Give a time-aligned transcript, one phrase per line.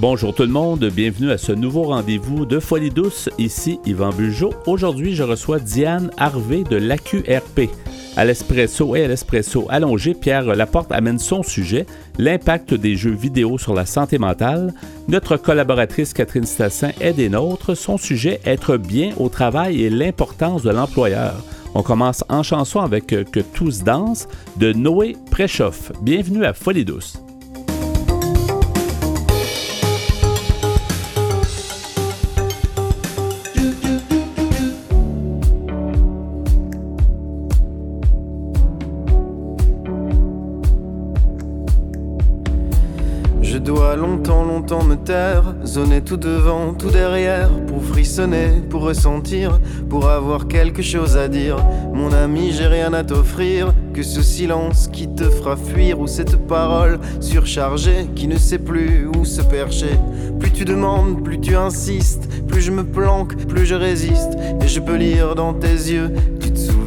[0.00, 3.28] Bonjour tout le monde, bienvenue à ce nouveau rendez-vous de Folie douce.
[3.36, 4.54] Ici Yvan Bugeaud.
[4.64, 7.68] Aujourd'hui, je reçois Diane Harvey de l'AQRP.
[8.16, 11.84] À l'espresso et à l'espresso allongé, Pierre Laporte amène son sujet,
[12.16, 14.72] l'impact des jeux vidéo sur la santé mentale.
[15.08, 17.76] Notre collaboratrice Catherine Stassin est des nôtres.
[17.76, 21.34] Son sujet, être bien au travail et l'importance de l'employeur.
[21.74, 25.92] On commence en chanson avec Que tous dansent de Noé Préchoff.
[26.00, 27.20] Bienvenue à Folie douce.
[44.78, 51.16] Me taire, zoner tout devant, tout derrière, pour frissonner, pour ressentir, pour avoir quelque chose
[51.16, 51.56] à dire.
[51.92, 56.36] Mon ami, j'ai rien à t'offrir, que ce silence qui te fera fuir, ou cette
[56.46, 59.98] parole surchargée qui ne sait plus où se percher.
[60.38, 64.80] Plus tu demandes, plus tu insistes, plus je me planque, plus je résiste, et je
[64.80, 66.79] peux lire dans tes yeux, tu te souviens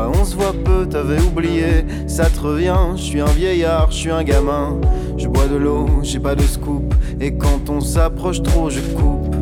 [0.00, 3.96] pourquoi on se voit peu, t'avais oublié, ça te revient, je suis un vieillard, je
[3.96, 4.78] suis un gamin.
[5.16, 6.94] Je bois de l'eau, j'ai pas de scoop.
[7.20, 9.34] Et quand on s'approche trop, je coupe.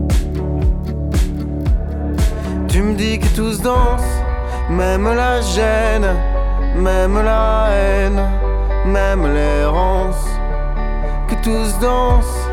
[2.69, 4.03] Tu me dis que tous dansent,
[4.71, 6.07] même la gêne,
[6.77, 8.21] même la haine,
[8.87, 10.27] même l'errance.
[11.29, 12.49] Que tous dansent,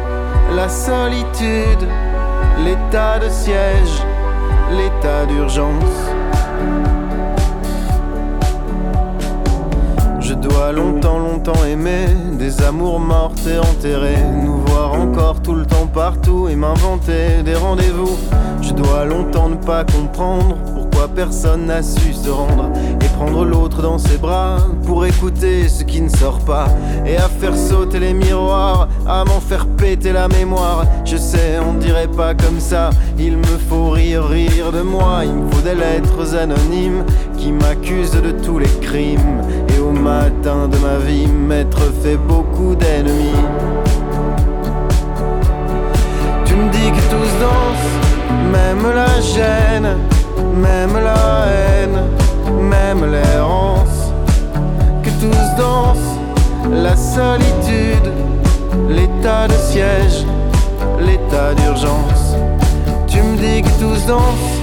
[0.56, 1.88] la solitude,
[2.64, 4.04] l'état de siège,
[4.72, 6.05] l'état d'urgence.
[10.72, 14.24] Longtemps, longtemps aimer des amours mortes et enterrés.
[14.44, 18.18] Nous voir encore tout le temps partout et m'inventer des rendez-vous.
[18.62, 22.72] Je dois longtemps ne pas comprendre pourquoi personne n'a su se rendre
[23.02, 26.68] et prendre l'autre dans ses bras pour écouter ce qui ne sort pas
[27.06, 30.86] et à faire sauter les miroirs, à m'en faire péter la mémoire.
[31.06, 32.90] Je sais, on dirait pas comme ça.
[33.20, 35.22] Il me faut rire, rire de moi.
[35.24, 37.04] Il me faut des lettres anonymes
[37.38, 39.42] qui m'accusent de tous les crimes
[39.86, 43.42] au matin de ma vie m'être fait beaucoup d'ennemis.
[46.46, 47.94] Tu me dis que tous dansent,
[48.52, 49.98] même la gêne
[50.56, 52.00] même la haine,
[52.62, 54.12] même l'errance,
[55.04, 56.18] que tous dansent,
[56.72, 58.12] la solitude,
[58.90, 60.26] l'état de siège,
[61.00, 62.36] l'état d'urgence.
[63.08, 64.60] Tu me dis que tous dansent,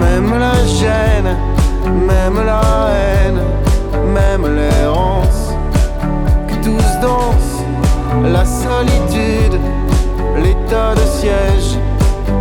[0.00, 1.36] même la gêne,
[1.84, 2.60] même la
[2.92, 3.40] haine,
[4.04, 5.52] même l'errance,
[6.48, 7.64] que tous dansent,
[8.22, 9.58] la solitude,
[10.36, 11.78] l'état de siège,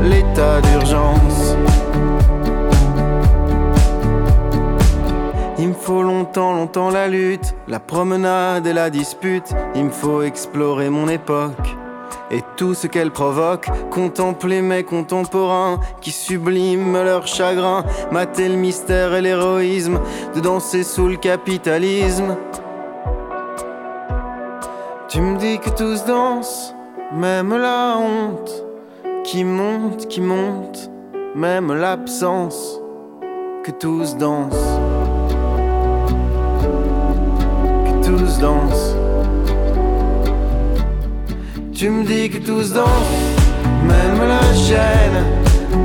[0.01, 1.55] l'état d'urgence.
[5.57, 9.53] Il me faut longtemps, longtemps la lutte, la promenade et la dispute.
[9.75, 11.77] Il me faut explorer mon époque
[12.33, 13.67] et tout ce qu'elle provoque.
[13.91, 17.83] Contempler mes contemporains qui subliment leur chagrin.
[18.11, 19.99] Mater le mystère et l'héroïsme
[20.35, 22.35] de danser sous le capitalisme.
[25.07, 26.73] Tu me dis que tous dansent,
[27.13, 28.65] même la honte
[29.23, 30.89] qui monte, qui monte,
[31.35, 32.81] même l'absence
[33.63, 34.82] que tous dansent.
[41.75, 42.87] Tu me dis que tous dansent,
[43.83, 45.25] même la chaîne,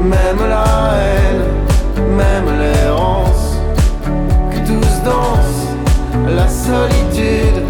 [0.05, 0.65] même la
[0.99, 1.43] haine,
[2.15, 3.57] même l'errance.
[4.51, 5.67] Que tous dansent,
[6.29, 7.63] la solitude,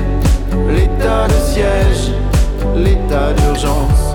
[0.68, 2.12] l'état de siège,
[2.74, 4.07] l'état d'urgence.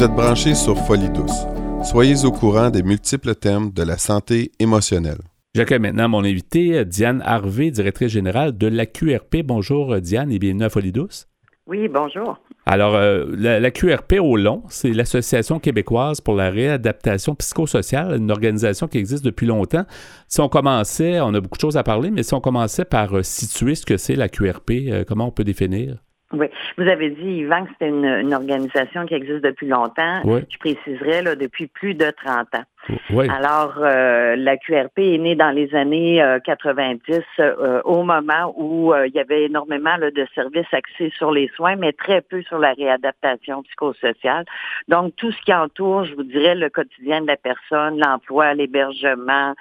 [0.00, 1.46] Vous êtes branché sur Folie douce.
[1.84, 5.18] Soyez au courant des multiples thèmes de la santé émotionnelle.
[5.54, 9.42] J'accueille maintenant mon invité, Diane Harvey, directrice générale de la QRP.
[9.44, 11.28] Bonjour Diane et bienvenue à Folie douce.
[11.66, 12.38] Oui, bonjour.
[12.64, 18.88] Alors, euh, la, QRP au long, c'est l'Association québécoise pour la réadaptation psychosociale, une organisation
[18.88, 19.84] qui existe depuis longtemps.
[20.28, 23.18] Si on commençait, on a beaucoup de choses à parler, mais si on commençait par
[23.18, 25.98] euh, situer ce que c'est la QRP, euh, comment on peut définir?
[26.32, 26.46] Oui.
[26.78, 30.22] Vous avez dit, Yvan, que c'était une, organisation qui existe depuis longtemps.
[30.24, 32.64] Je préciserais, là, depuis plus de 30 ans.
[33.10, 33.28] Oui.
[33.28, 38.94] Alors, euh, la QRP est née dans les années 90 euh, euh, au moment où
[38.94, 42.72] il y avait énormément de services axés sur les soins, mais très peu sur la
[42.72, 44.44] réadaptation psychosociale.
[44.88, 49.54] Donc, tout ce qui entoure, je vous dirais, le quotidien de la personne, l'emploi, l'hébergement,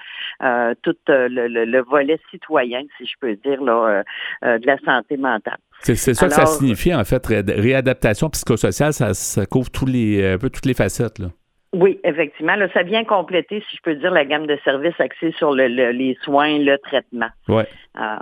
[0.81, 4.03] tout le, volet citoyen, si je peux dire, là,
[4.43, 5.57] de la santé mentale.
[5.81, 10.37] C'est ça que ça signifie, en fait, réadaptation psychosociale, ça, ça couvre tous les, un
[10.37, 11.19] peu toutes les facettes.
[11.19, 11.27] Là.
[11.73, 12.55] Oui, effectivement.
[12.55, 15.67] Là, ça vient compléter, si je peux dire, la gamme de services axés sur le,
[15.67, 17.29] les soins, le traitement.
[17.47, 17.67] Ouais.
[17.97, 18.17] Euh,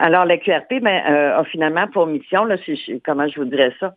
[0.00, 2.54] alors, la QRP ben, euh, a finalement pour mission, là,
[3.04, 3.94] comment je vous dirais ça,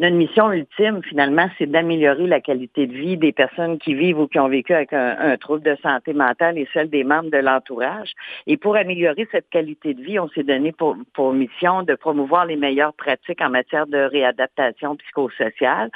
[0.00, 4.28] notre mission ultime, finalement, c'est d'améliorer la qualité de vie des personnes qui vivent ou
[4.28, 8.12] qui ont vécu avec un, trouble de santé mentale et celle des membres de l'entourage.
[8.46, 12.46] Et pour améliorer cette qualité de vie, on s'est donné pour, pour mission de promouvoir
[12.46, 15.90] les meilleures pratiques en matière de réadaptation psychosociale.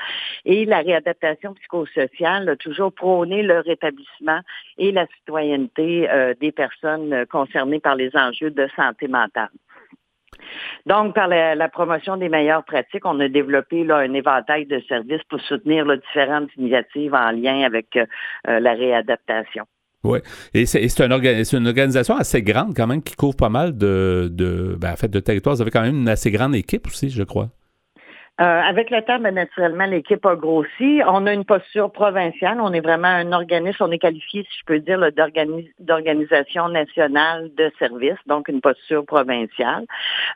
[0.45, 4.41] Et la réadaptation psychosociale a toujours prôné le rétablissement
[4.77, 9.44] et la citoyenneté euh, des personnes concernées par les enjeux de santé mentale.
[10.87, 15.23] Donc, par la, promotion des meilleures pratiques, on a développé là, un éventail de services
[15.29, 18.07] pour soutenir différentes initiatives en lien avec euh,
[18.49, 19.65] euh, la réadaptation.
[20.05, 20.19] Oui.
[20.53, 21.13] Et c'est une,
[21.67, 25.21] organisation assez grande quand même qui couvre pas mal de, de, ben, en fait, de
[25.21, 25.57] territoires.
[25.57, 27.49] Vous avez quand même une assez grande équipe aussi, je crois.
[28.41, 31.01] Euh, avec le temps, ben, naturellement, l'équipe a grossi.
[31.07, 32.59] On a une posture provinciale.
[32.61, 34.99] On est vraiment un organisme, on est qualifié, si je peux dire,
[35.79, 39.85] d'organisation nationale de services, donc une posture provinciale.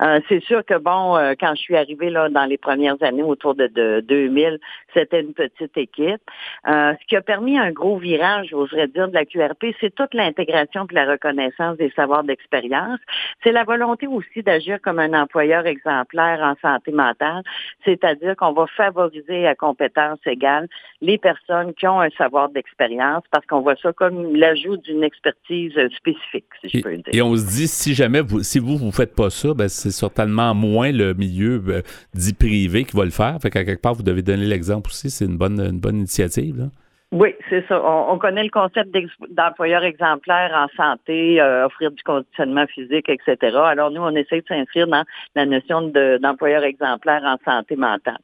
[0.01, 3.25] Euh, c'est sûr que, bon, euh, quand je suis arrivée là, dans les premières années,
[3.25, 4.61] autour de, de 2000,
[4.95, 6.23] c'était une petite équipe.
[6.65, 10.87] ce qui a permis un gros virage, j'oserais dire, de la QRP, c'est toute l'intégration
[10.89, 13.01] et la reconnaissance des savoirs d'expérience.
[13.43, 17.43] C'est la volonté aussi d'agir comme un employeur exemplaire en santé mentale
[17.89, 20.69] c'est-à-dire qu'on va favoriser à compétences égales
[21.01, 25.73] les personnes qui ont un savoir d'expérience parce qu'on voit ça comme l'ajout d'une expertise
[25.97, 27.05] spécifique, si je peux dire.
[27.13, 29.91] Et on se dit, si jamais vous, si vous ne faites pas ça, ben, c'est
[29.91, 31.83] certainement moins le milieu euh,
[32.15, 33.39] dit privé qui va le faire.
[33.41, 35.11] Fait qu'à quelque part, vous devez donner l'exemple aussi.
[35.11, 36.59] C'est une bonne, une bonne initiative.
[36.59, 36.65] Là.
[37.11, 37.83] Oui, c'est ça.
[37.83, 38.95] On, connaît le concept
[39.31, 43.57] d'employeur exemplaire en santé, euh, offrir du conditionnement physique, etc.
[43.57, 45.91] Alors nous, on essaie de s'inscrire dans la notion
[46.21, 48.19] d'employeur exemplaire en santé mentale.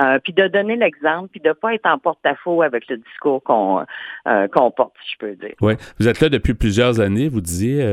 [0.00, 3.40] Euh, puis de donner l'exemple, puis de ne pas être en porte-à-faux avec le discours
[3.44, 3.84] qu'on
[4.26, 5.54] euh, porte, si je peux dire.
[5.60, 5.74] Oui.
[6.00, 7.84] Vous êtes là depuis plusieurs années, vous disiez,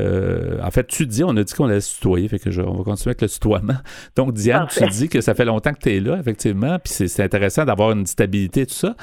[0.64, 2.78] en fait, tu dis, on a dit qu'on allait se tutoyer, fait que je, on
[2.78, 3.78] va continuer avec le tutoiement.
[4.16, 7.24] Donc, Diane, tu dis que ça fait longtemps que tu es là, effectivement, puis c'est
[7.24, 8.96] intéressant d'avoir une stabilité, tout ça.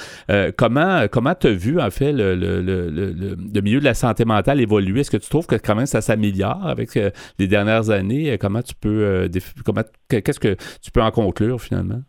[0.56, 4.60] comment, comment comment tu as vu, en fait, le, le, milieu de la santé mentale
[4.60, 5.00] évoluer?
[5.00, 8.36] Est-ce que tu trouves que quand même ça s'améliore avec euh, les dernières années?
[8.38, 9.28] Comment tu peux, euh,
[9.64, 12.02] comment, qu'est-ce que tu peux en conclure finalement?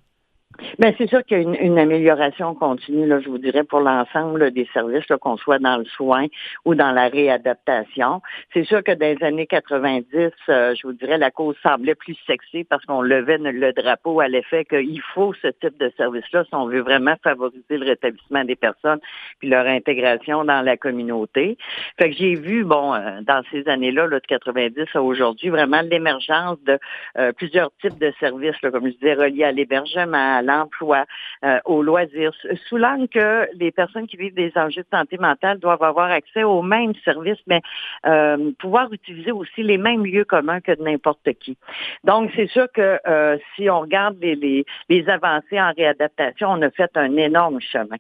[0.77, 4.51] Bien, c'est sûr qu'il y a une, amélioration continue, là, je vous dirais, pour l'ensemble
[4.51, 6.27] des services, qu'on soit dans le soin
[6.65, 8.21] ou dans la réadaptation.
[8.53, 12.17] C'est sûr que dans les années 90, euh, je vous dirais, la cause semblait plus
[12.27, 16.55] sexy parce qu'on levait le drapeau à l'effet qu'il faut ce type de service-là si
[16.55, 18.99] on veut vraiment favoriser le rétablissement des personnes
[19.39, 21.57] puis leur intégration dans la communauté.
[21.99, 25.81] Fait que j'ai vu, bon, euh, dans ces années-là, là, de 90 à aujourd'hui, vraiment
[25.81, 26.79] l'émergence de
[27.17, 31.05] euh, plusieurs types de services, comme je disais, reliés à l'hébergement, l'emploi,
[31.43, 32.33] euh, aux loisirs,
[32.67, 36.43] sous l'angle que les personnes qui vivent des enjeux de santé mentale doivent avoir accès
[36.43, 37.61] aux mêmes services, mais
[38.05, 41.57] euh, pouvoir utiliser aussi les mêmes lieux communs que n'importe qui.
[42.03, 44.65] Donc, c'est sûr que euh, si on regarde les,
[45.07, 47.97] avancées en réadaptation, on a fait un énorme chemin.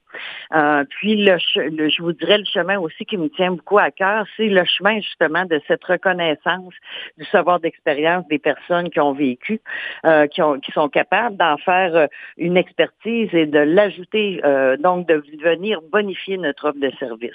[0.89, 4.47] puis, le, je vous dirais le chemin aussi qui me tient beaucoup à cœur, c'est
[4.47, 6.73] le chemin justement de cette reconnaissance
[7.17, 9.61] du savoir d'expérience des personnes qui ont vécu,
[10.31, 12.07] qui sont capables d'en faire
[12.39, 17.31] une expertise et de l'ajouter, euh, donc de venir bonifier notre offre de service.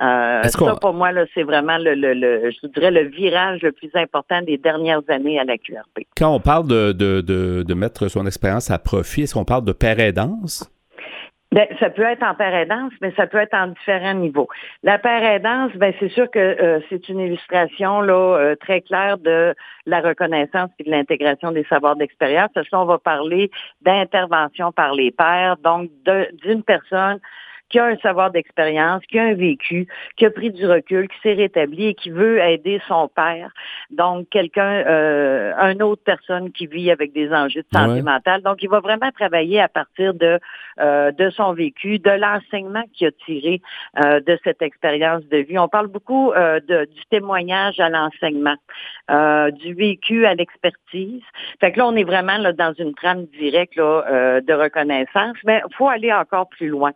[0.00, 4.58] Euh, ça, pour moi, c'est vraiment le, je dirais, le virage le plus important des
[4.58, 6.06] dernières années à la QRP.
[6.16, 9.72] Quand on parle de, de, de, mettre son expérience à profit, est-ce qu'on parle de
[9.72, 10.70] père aidance?
[11.50, 14.48] Ben, ça peut être en père aidance, mais ça peut être en différents niveaux.
[14.82, 19.16] La père aidance, ben, c'est sûr que euh, c'est une illustration là euh, très claire
[19.16, 19.54] de
[19.86, 22.50] la reconnaissance et de l'intégration des savoirs d'expérience.
[22.54, 23.50] Parce qu'on va parler
[23.80, 25.90] d'intervention par les pairs, donc
[26.44, 27.18] d'une personne
[27.68, 31.16] qui a un savoir d'expérience, qui a un vécu, qui a pris du recul, qui
[31.22, 33.52] s'est rétabli et qui veut aider son père.
[33.90, 38.42] Donc, quelqu'un, euh, une autre personne qui vit avec des enjeux de santé mentale.
[38.42, 40.38] Donc, il va vraiment travailler à partir de,
[40.80, 43.60] euh, de son vécu, de l'enseignement qu'il a tiré
[44.02, 45.58] euh, de cette expérience de vie.
[45.58, 48.56] On parle beaucoup euh, de, du témoignage à l'enseignement,
[49.10, 51.22] euh, du vécu à l'expertise.
[51.60, 55.60] Fait que là, on est vraiment là, dans une trame directe là, de reconnaissance, mais
[55.68, 56.92] il faut aller encore plus loin.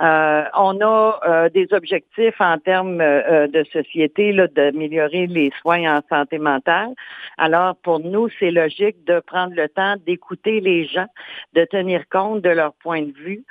[0.00, 5.96] Euh, Euh, on a euh, des objectifs en termes euh, de société d'améliorer les soins
[5.96, 6.90] en santé mentale.
[7.38, 11.06] Alors, pour nous, c'est logique de prendre le temps d'écouter les gens,
[11.54, 13.44] de tenir compte de leur point de vue.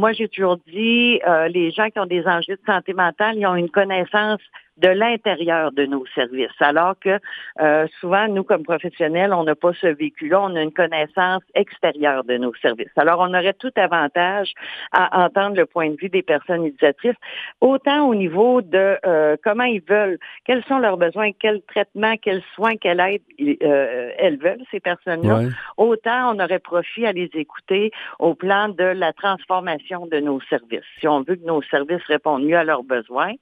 [0.00, 3.56] moi, j'ai toujours dit, les gens qui ont des enjeux de santé mentale, ils ont
[3.56, 4.40] une connaissance
[4.76, 6.50] de l'intérieur de nos services.
[6.60, 7.18] Alors que
[7.60, 12.24] euh, souvent, nous, comme professionnels, on n'a pas ce vécu-là, on a une connaissance extérieure
[12.24, 12.90] de nos services.
[12.96, 14.52] Alors, on aurait tout avantage
[14.92, 17.16] à entendre le point de vue des personnes utilisatrices,
[17.60, 22.42] autant au niveau de euh, comment ils veulent, quels sont leurs besoins, quel traitement, quels
[22.54, 23.22] soins, quelle aide
[23.62, 28.84] euh, elles veulent, ces personnes-là, autant on aurait profit à les écouter au plan de
[28.84, 30.84] la transformation de nos services.
[31.00, 33.32] Si on veut que nos services répondent mieux à leurs besoins,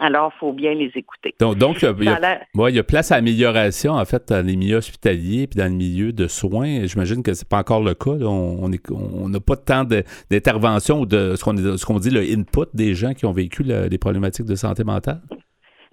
[0.00, 1.34] alors, il faut bien les écouter.
[1.38, 5.66] Donc, il, y a, place à amélioration, en fait, dans les milieux hospitaliers puis dans
[5.66, 6.86] le milieu de soins.
[6.86, 8.12] J'imagine que ce n'est pas encore le cas.
[8.12, 13.26] On n'a pas tant d'intervention ou de ce qu'on dit le input des gens qui
[13.26, 15.20] ont vécu des problématiques de santé mentale?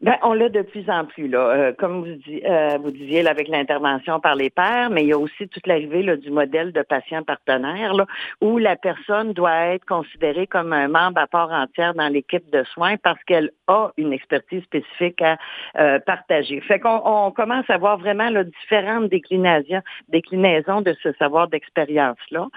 [0.03, 1.39] Ben, on l'a de plus en plus, là.
[1.39, 5.13] Euh, comme vous, euh, vous disiez, là, avec l'intervention par les pairs, mais il y
[5.13, 8.05] a aussi toute l'arrivée du modèle de patient partenaire, là,
[8.39, 12.63] où la personne doit être considérée comme un membre à part entière dans l'équipe de
[12.65, 15.37] soins parce qu'elle a une expertise spécifique à
[15.79, 16.61] euh, partager.
[16.61, 22.49] Fait qu'on on commence à voir vraiment là, différentes déclinaisons, déclinaisons de ce savoir d'expérience-là.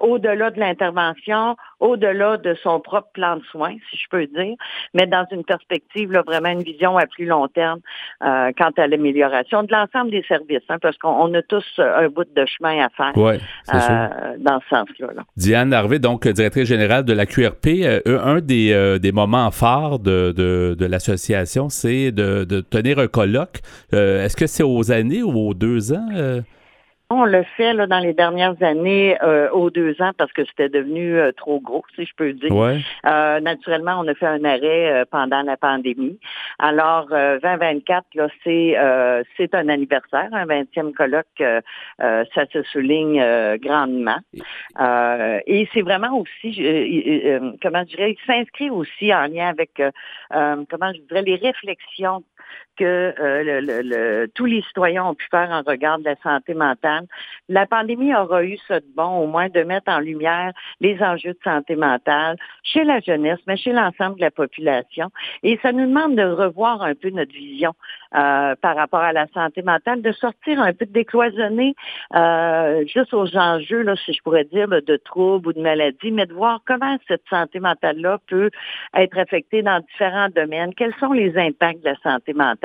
[0.00, 4.54] au-delà de l'intervention, au-delà de son propre plan de soins, si je peux dire,
[4.94, 7.80] mais dans une perspective là, vraiment une vision à plus long terme
[8.22, 12.26] euh, quant à l'amélioration de l'ensemble des services, hein, parce qu'on a tous un bout
[12.34, 15.22] de chemin à faire euh, dans ce sens-là.
[15.36, 20.32] Diane Harvey, donc directrice générale de la QRP, euh, un des, des moments forts de,
[20.32, 23.60] de, l'association, c'est de, de, tenir un colloque.
[23.92, 26.42] Est-ce que c'est aux années ou aux deux ans?
[27.16, 30.68] On le fait là, dans les dernières années euh, aux deux ans parce que c'était
[30.68, 32.50] devenu euh, trop gros, si je peux dire.
[33.06, 36.18] Euh, naturellement, on a fait un arrêt pendant la pandémie.
[36.58, 38.76] Alors, 2024, là, c'est
[39.36, 41.42] c'est un anniversaire, un 20e colloque,
[41.98, 43.22] ça se souligne
[43.58, 44.18] grandement.
[45.46, 46.66] et c'est vraiment aussi,
[47.62, 49.80] comment je dirais, il s'inscrit aussi en lien avec,
[50.30, 52.24] comment je dirais, les réflexions
[52.76, 57.06] que euh, le, tous les citoyens ont pu faire en regard de la santé mentale.
[57.48, 61.38] La pandémie aura eu ce bon, au moins, de mettre en lumière les enjeux de
[61.44, 65.10] santé mentale chez la jeunesse, mais chez l'ensemble de la population.
[65.42, 67.74] Et ça nous demande de revoir un peu notre vision
[68.14, 71.74] euh, par rapport à la santé mentale, de sortir un peu, de décloisonner
[72.14, 76.26] euh, juste aux enjeux, là, si je pourrais dire, de troubles ou de maladies, mais
[76.26, 78.50] de voir comment cette santé mentale-là peut
[78.94, 82.63] être affectée dans différents domaines, quels sont les impacts de la santé mentale?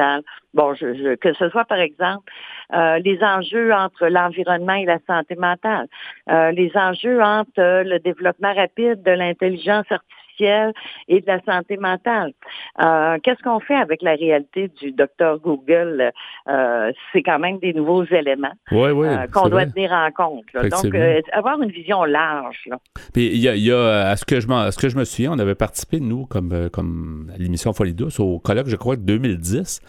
[0.54, 2.32] Bon, je, que ce soit par exemple
[2.74, 5.88] euh, les enjeux entre l'environnement et la santé mentale,
[6.28, 12.34] les enjeux entre le développement rapide de l'intelligence artificielle et de la santé mentale.
[12.82, 16.12] Euh, qu'est-ce qu'on fait avec la réalité du docteur Google?
[16.48, 20.46] Euh, c'est quand même des nouveaux éléments euh, qu'on doit tenir en compte.
[20.54, 20.96] Donc,
[21.32, 22.70] avoir une vision large.
[23.14, 25.56] Puis il y a, à ce que je ce que je me souviens, on avait
[25.56, 29.82] participé nous comme comme à l'émission Folie douce au colloque, je crois de 2010.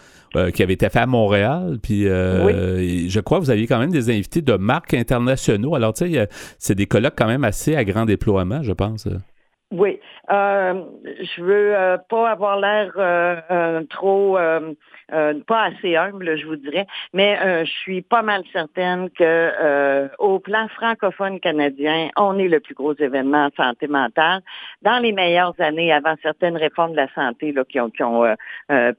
[0.53, 1.77] qui avait été fait à Montréal.
[1.81, 5.75] Puis je crois que vous aviez quand même des invités de marques internationaux.
[5.75, 6.27] Alors, tu sais,
[6.57, 9.07] c'est des colloques quand même assez à grand déploiement, je pense.
[9.71, 14.37] Oui, euh, je veux euh, pas avoir l'air euh, euh trop
[15.13, 19.23] euh, pas assez humble, je vous dirais, mais euh, je suis pas mal certaine que
[19.23, 24.41] euh, au plan francophone canadien, on est le plus gros événement en santé mentale.
[24.81, 28.23] Dans les meilleures années, avant certaines réformes de la santé là, qui ont, qui ont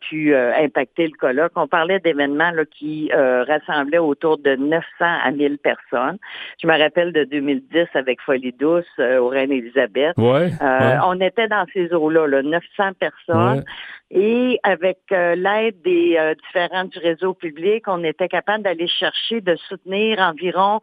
[0.01, 6.19] pu impacter le colloque, on parlait d'événements qui rassemblaient autour de 900 à 1000 personnes.
[6.61, 10.15] Je me rappelle de 2010 avec Folie douce au Reine-Élisabeth.
[10.19, 13.65] On était dans ces eaux-là, là, 900 personnes.
[14.13, 19.57] Et avec l'aide des euh, différentes du réseau public, on était capable d'aller chercher, de
[19.57, 20.81] soutenir environ,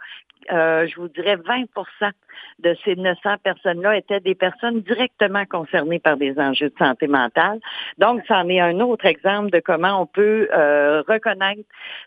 [0.51, 1.67] euh, je vous dirais, 20%
[2.59, 7.59] de ces 900 personnes-là étaient des personnes directement concernées par des enjeux de santé mentale.
[7.99, 11.61] Donc, ça en est un autre exemple de comment on peut euh, reconnaître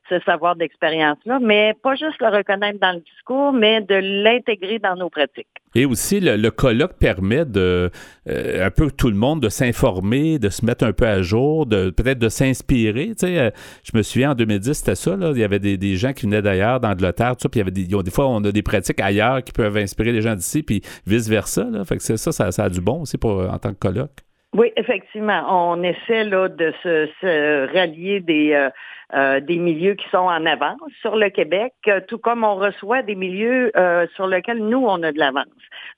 [0.09, 4.97] ce savoir d'expérience-là, mais pas juste le reconnaître dans le discours, mais de l'intégrer dans
[4.97, 5.62] nos pratiques.
[5.75, 7.91] Et aussi, le, colloque permet de
[8.29, 11.67] euh, un peu tout le monde de s'informer, de se mettre un peu à jour,
[11.67, 13.09] de peut-être de s'inspirer.
[13.09, 13.51] Tu sais, euh,
[13.85, 15.17] je me souviens en 2010, c'était ça.
[15.17, 17.67] Là, il y avait des, gens qui venaient d'ailleurs d'Angleterre, tout ça, puis il y
[17.67, 20.63] avait des, des fois on a des pratiques ailleurs qui peuvent inspirer les gens d'ici,
[20.63, 21.65] puis vice versa.
[21.71, 21.85] Là.
[21.85, 24.23] Fait que ça, ça, ça a du bon aussi pour en tant que colloque.
[24.55, 25.45] Oui, effectivement.
[25.49, 28.69] On essaie là, de se, rallier des, euh,
[29.15, 31.73] euh, des milieux qui sont en avance sur le Québec,
[32.09, 33.73] tout comme on reçoit des milieux
[34.15, 35.47] sur lesquels nous, on a de l'avance.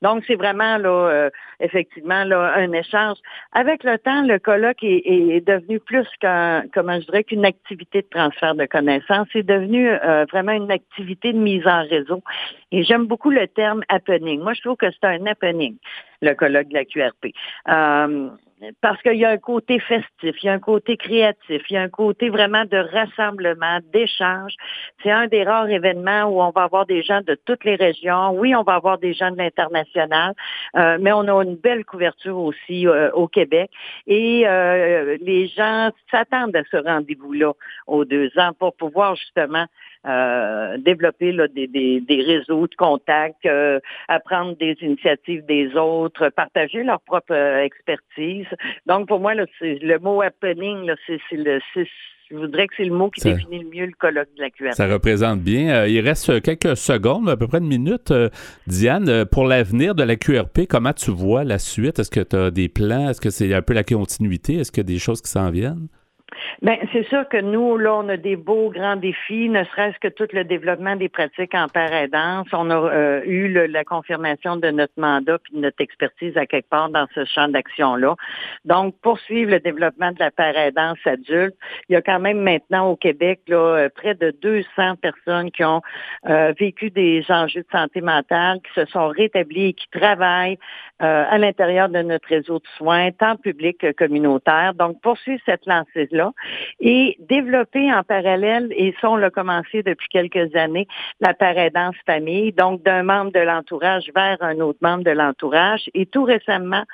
[0.02, 1.28] Donc, c'est vraiment là,
[1.60, 3.16] effectivement, là, un échange.
[3.52, 8.08] Avec le temps, le colloque est, devenu plus qu'un, comment je dirais, qu'une activité de
[8.08, 9.28] transfert de connaissances.
[9.32, 9.90] C'est devenu
[10.30, 12.22] vraiment une activité de mise en réseau.
[12.72, 14.40] Et j'aime beaucoup le terme happening.
[14.40, 15.76] Moi, je trouve que c'est un happening,
[16.22, 17.34] le colloque de la QRP.
[17.68, 18.30] Euh,
[18.80, 21.76] parce qu'il y a un côté festif, il y a un côté créatif, il y
[21.76, 24.54] a un côté vraiment de rassemblement, d'échange.
[25.02, 28.30] C'est un des rares événements où on va avoir des gens de toutes les régions.
[28.30, 30.34] Oui, on va avoir des gens de l'international,
[30.76, 33.70] euh, mais on a une belle couverture aussi euh, au Québec.
[34.06, 34.46] Et
[35.20, 37.52] les gens s'attendent à ce rendez-vous-là
[37.86, 39.66] aux deux ans pour pouvoir justement
[40.06, 46.28] euh, développer là, des, des, des, réseaux de contacts, euh, apprendre des initiatives des autres,
[46.28, 48.46] partager leur propre euh, expertise.
[48.84, 51.86] Donc, pour moi, là, le mot happening, là, c'est, c'est le, c'est,
[52.30, 54.74] je voudrais que c'est le mot qui définit le mieux le colloque de la QRP.
[54.74, 55.86] Ça représente bien.
[55.86, 58.12] il reste quelques secondes, à peu près une minute.
[58.66, 61.98] Diane, pour l'avenir de la QRP, comment tu vois la suite?
[61.98, 63.08] Est-ce que tu as des plans?
[63.08, 64.56] Est-ce que c'est un peu la continuité?
[64.56, 65.88] Est-ce qu'il y a des choses qui s'en viennent?
[66.62, 70.08] Bien, c'est sûr que nous, là, on a des beaux grands défis, ne serait-ce que
[70.08, 72.46] tout le développement des pratiques en paraidance.
[72.52, 76.68] On a euh, eu la confirmation de notre mandat puis de notre expertise à quelque
[76.68, 78.14] part dans ce champ d'action-là.
[78.64, 81.54] Donc, poursuivre le développement de la paraidance adulte.
[81.88, 85.64] Il y a quand même maintenant au Québec là, euh, près de 200 personnes qui
[85.64, 85.82] ont
[86.28, 90.58] euh, vécu des enjeux de santé mentale, qui se sont rétablis et qui travaillent
[91.00, 94.72] à l'intérieur de notre réseau de soins, tant public que communautaire.
[94.74, 96.23] Donc, poursuivre cette lancée-là
[96.80, 100.86] et développer en parallèle, et ça on l'a commencé depuis quelques années,
[101.20, 105.90] la paraidance famille, donc d'un membre de l'entourage vers un autre membre de l'entourage.
[105.94, 106.84] Et tout récemment,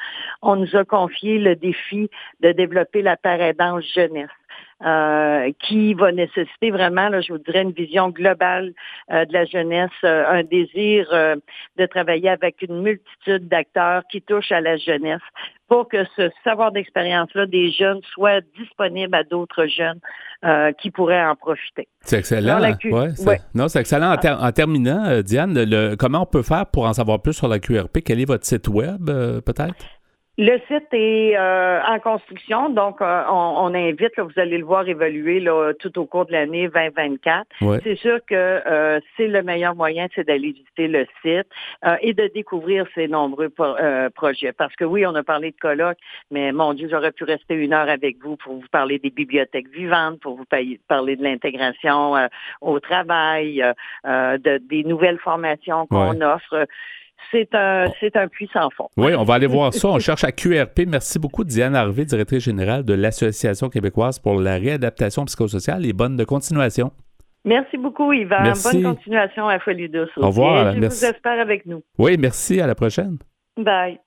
[0.43, 2.11] on nous a confié le défi
[2.41, 4.40] de développer la paraidance jeunesse.
[4.83, 8.73] Euh, qui va nécessiter vraiment, là, je vous dirais, une vision globale
[9.13, 11.07] euh, de la jeunesse, euh, un désir
[11.77, 15.21] de travailler avec une multitude d'acteurs qui touchent à la jeunesse
[15.69, 20.01] pour que ce savoir d'expérience-là des jeunes soit disponible à d'autres jeunes
[20.79, 21.87] qui pourraient en profiter.
[22.01, 22.59] C'est excellent.
[23.55, 24.17] Non, c'est excellent.
[24.17, 27.99] En, terminant, Diane, comment on peut faire pour en savoir plus sur la QRP?
[28.05, 29.05] Quel est votre site web,
[29.45, 30.00] peut-être?
[30.43, 35.39] Le site est euh, en construction, donc euh, on, invite, vous allez le voir évoluer
[35.39, 37.47] là, tout au cours de l'année 2024.
[37.83, 41.47] C'est sûr que euh, c'est le meilleur moyen, c'est d'aller visiter le site
[42.01, 43.53] et de découvrir ces nombreux
[44.15, 44.53] projets.
[44.53, 45.99] Parce que oui, on a parlé de colloques,
[46.31, 49.69] mais mon Dieu, j'aurais pu rester une heure avec vous pour vous parler des bibliothèques
[49.69, 50.47] vivantes, pour vous
[50.89, 52.15] parler de l'intégration
[52.63, 53.63] au travail,
[54.05, 56.67] de, des nouvelles formations qu'on offre
[57.31, 58.89] c'est un, c'est un puissant fond.
[58.97, 59.89] Oui, on va aller voir ça.
[59.89, 60.81] On cherche à QRP.
[60.87, 66.25] Merci beaucoup, Diane Harvey, directrice générale de l'Association québécoise pour la réadaptation psychosociale et bonne
[66.25, 66.93] continuation.
[67.45, 68.53] Merci beaucoup, Yvan.
[68.65, 70.11] Bonne continuation à Folie douce.
[70.17, 70.75] Au revoir.
[70.75, 71.83] je vous espère avec nous.
[71.99, 72.61] Oui, merci.
[72.61, 73.19] À la prochaine.
[73.57, 73.99] Bye.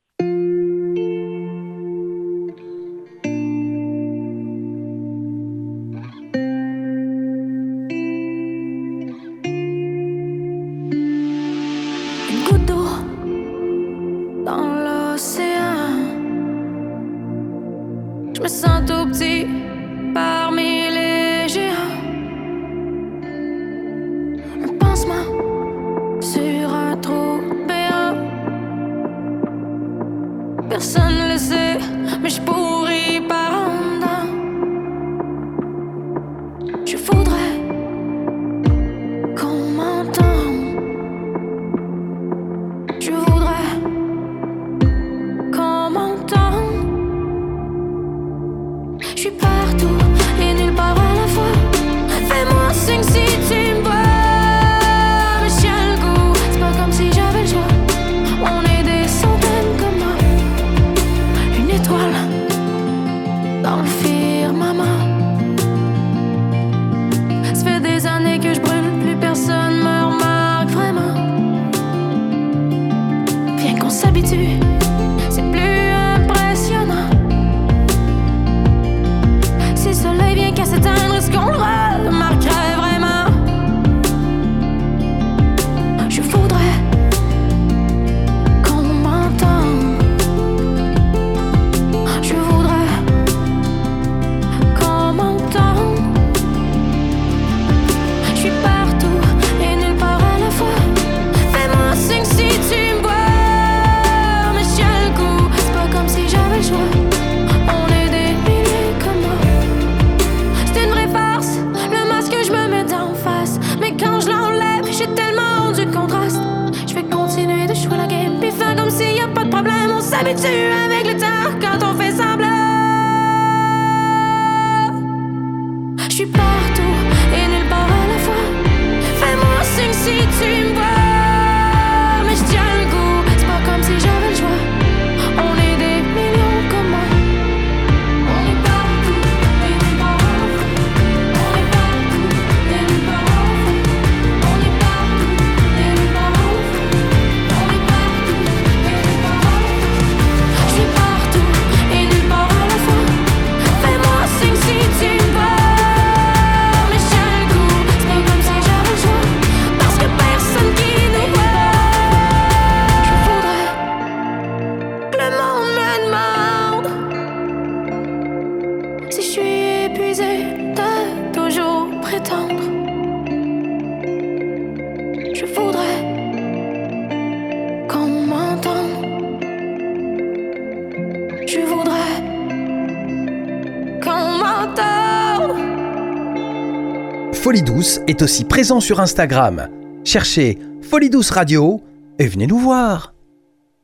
[188.14, 189.70] Est aussi présent sur Instagram.
[190.04, 191.82] Cherchez Folie Douce Radio
[192.20, 193.12] et venez nous voir.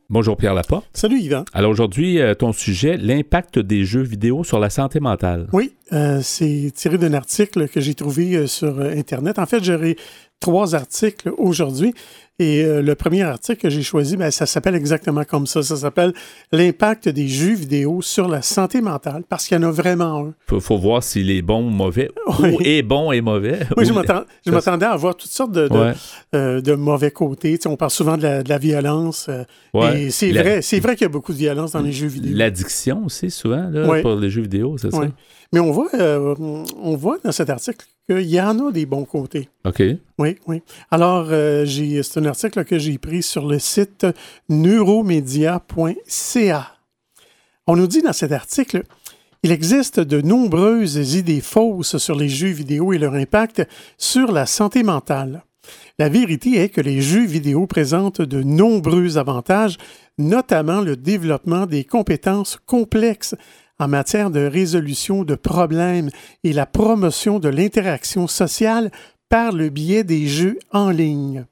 [0.08, 0.86] Bonjour Pierre Laporte.
[0.94, 1.46] Salut Yvan.
[1.52, 5.48] Alors aujourd'hui, euh, ton sujet, l'impact des jeux vidéo sur la santé mentale.
[5.52, 9.40] Oui, euh, c'est tiré d'un article que j'ai trouvé euh, sur Internet.
[9.40, 9.64] En fait,
[10.40, 11.94] trois articles aujourd'hui.
[12.42, 15.62] Et euh, le premier article que j'ai choisi, ben, ça s'appelle exactement comme ça.
[15.62, 16.14] Ça s'appelle
[16.54, 20.34] L'impact des jeux vidéo sur la santé mentale, parce qu'il y en a vraiment un.
[20.48, 22.10] Faut, faut voir s'il est bon ou mauvais.
[22.40, 22.56] Oui.
[22.56, 23.60] Ou est bon et mauvais.
[23.78, 25.94] Oui, je Ou- m'attend- je ça- m'attendais à voir toutes sortes de, de, Ouais.
[26.34, 27.58] euh, de mauvais côtés.
[27.58, 29.26] Tu sais, on parle souvent de la, de la violence.
[29.28, 30.04] euh, Ouais.
[30.04, 32.32] Et c'est La- vrai, qu'il y a beaucoup de violence dans les jeux vidéo.
[32.38, 34.02] L'addiction aussi, souvent, là, Ouais.
[34.02, 35.10] pour les jeux vidéo, c'est Ouais.
[35.52, 36.36] Mais on voit, euh,
[36.82, 39.50] on voit dans cet article qu'il y en a des bons côtés.
[39.66, 39.82] OK.
[40.18, 40.62] Oui, oui.
[40.92, 44.06] Alors, euh, j'ai- c'est un article que j'ai pris sur le site
[44.50, 46.68] neuromedia.ca.
[47.68, 48.84] On nous dit dans cet article,
[49.44, 53.68] il existe de nombreuses idées fausses sur les jeux vidéo et leur impact
[53.98, 55.44] sur la santé mentale.
[56.00, 59.78] La vérité est que les jeux vidéo présentent de nombreux avantages,
[60.18, 63.36] notamment le développement des compétences complexes
[63.80, 66.10] en matière de résolution de problèmes
[66.44, 68.92] et la promotion de l'interaction sociale
[69.30, 71.46] par le biais des jeux en ligne.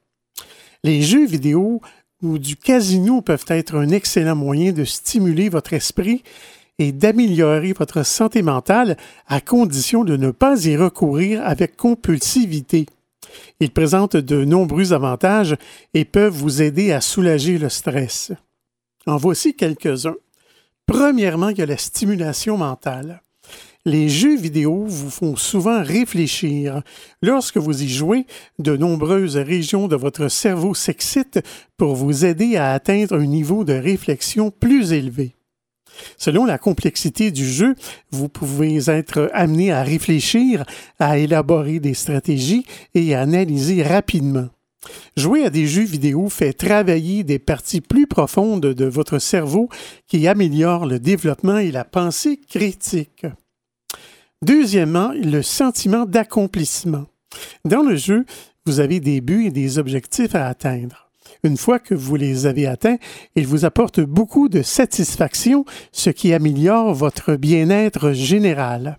[0.84, 1.80] Les jeux vidéo
[2.22, 6.22] ou du casino peuvent être un excellent moyen de stimuler votre esprit
[6.78, 12.86] et d'améliorer votre santé mentale à condition de ne pas y recourir avec compulsivité.
[13.60, 15.56] Ils présentent de nombreux avantages
[15.94, 18.32] et peuvent vous aider à soulager le stress.
[19.06, 20.16] En voici quelques-uns.
[20.88, 23.20] Premièrement, il y a la stimulation mentale.
[23.84, 26.82] Les jeux vidéo vous font souvent réfléchir.
[27.22, 28.26] Lorsque vous y jouez,
[28.58, 31.40] de nombreuses régions de votre cerveau s'excitent
[31.76, 35.34] pour vous aider à atteindre un niveau de réflexion plus élevé.
[36.16, 37.74] Selon la complexité du jeu,
[38.10, 40.64] vous pouvez être amené à réfléchir,
[40.98, 44.48] à élaborer des stratégies et à analyser rapidement.
[45.16, 49.68] Jouer à des jeux vidéo fait travailler des parties plus profondes de votre cerveau
[50.06, 53.26] qui améliorent le développement et la pensée critique.
[54.42, 57.06] Deuxièmement, le sentiment d'accomplissement.
[57.64, 58.24] Dans le jeu,
[58.66, 61.10] vous avez des buts et des objectifs à atteindre.
[61.42, 62.98] Une fois que vous les avez atteints,
[63.34, 68.98] ils vous apportent beaucoup de satisfaction, ce qui améliore votre bien-être général.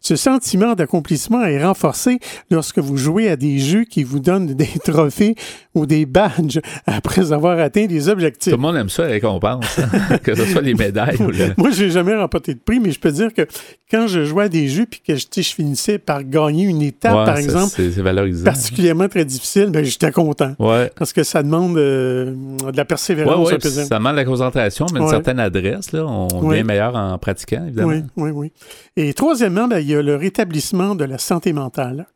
[0.00, 2.18] Ce sentiment d'accomplissement est renforcé
[2.50, 5.34] lorsque vous jouez à des jeux qui vous donnent des trophées
[5.74, 8.52] ou des badges après avoir atteint des objectifs.
[8.52, 9.78] Tout le monde aime ça, les récompenses.
[9.78, 10.18] hein.
[10.22, 11.52] que ce soit les médailles ou le...
[11.56, 13.46] Moi, je n'ai jamais remporté de prix, mais je peux dire que
[13.90, 17.24] quand je jouais à des jeux puis que je, finissais par gagner une étape, Ouais,
[17.24, 18.44] par exemple, valorisant.
[18.44, 20.54] particulièrement très difficile, ben, j'étais content.
[20.58, 20.90] Ouais.
[20.96, 22.34] Parce que ça demande euh,
[22.72, 23.50] de la persévérance.
[23.50, 25.92] ouais, ça demande la concentration, mais une certaine adresse.
[25.92, 27.88] Là, on devient meilleur en pratiquant, évidemment.
[27.88, 28.52] Oui, oui, oui.
[28.96, 32.06] Et troisièmement, ben, il y a le rétablissement de la santé mentale.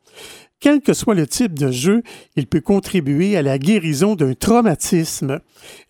[0.59, 2.03] Quel que soit le type de jeu,
[2.35, 5.39] il peut contribuer à la guérison d'un traumatisme.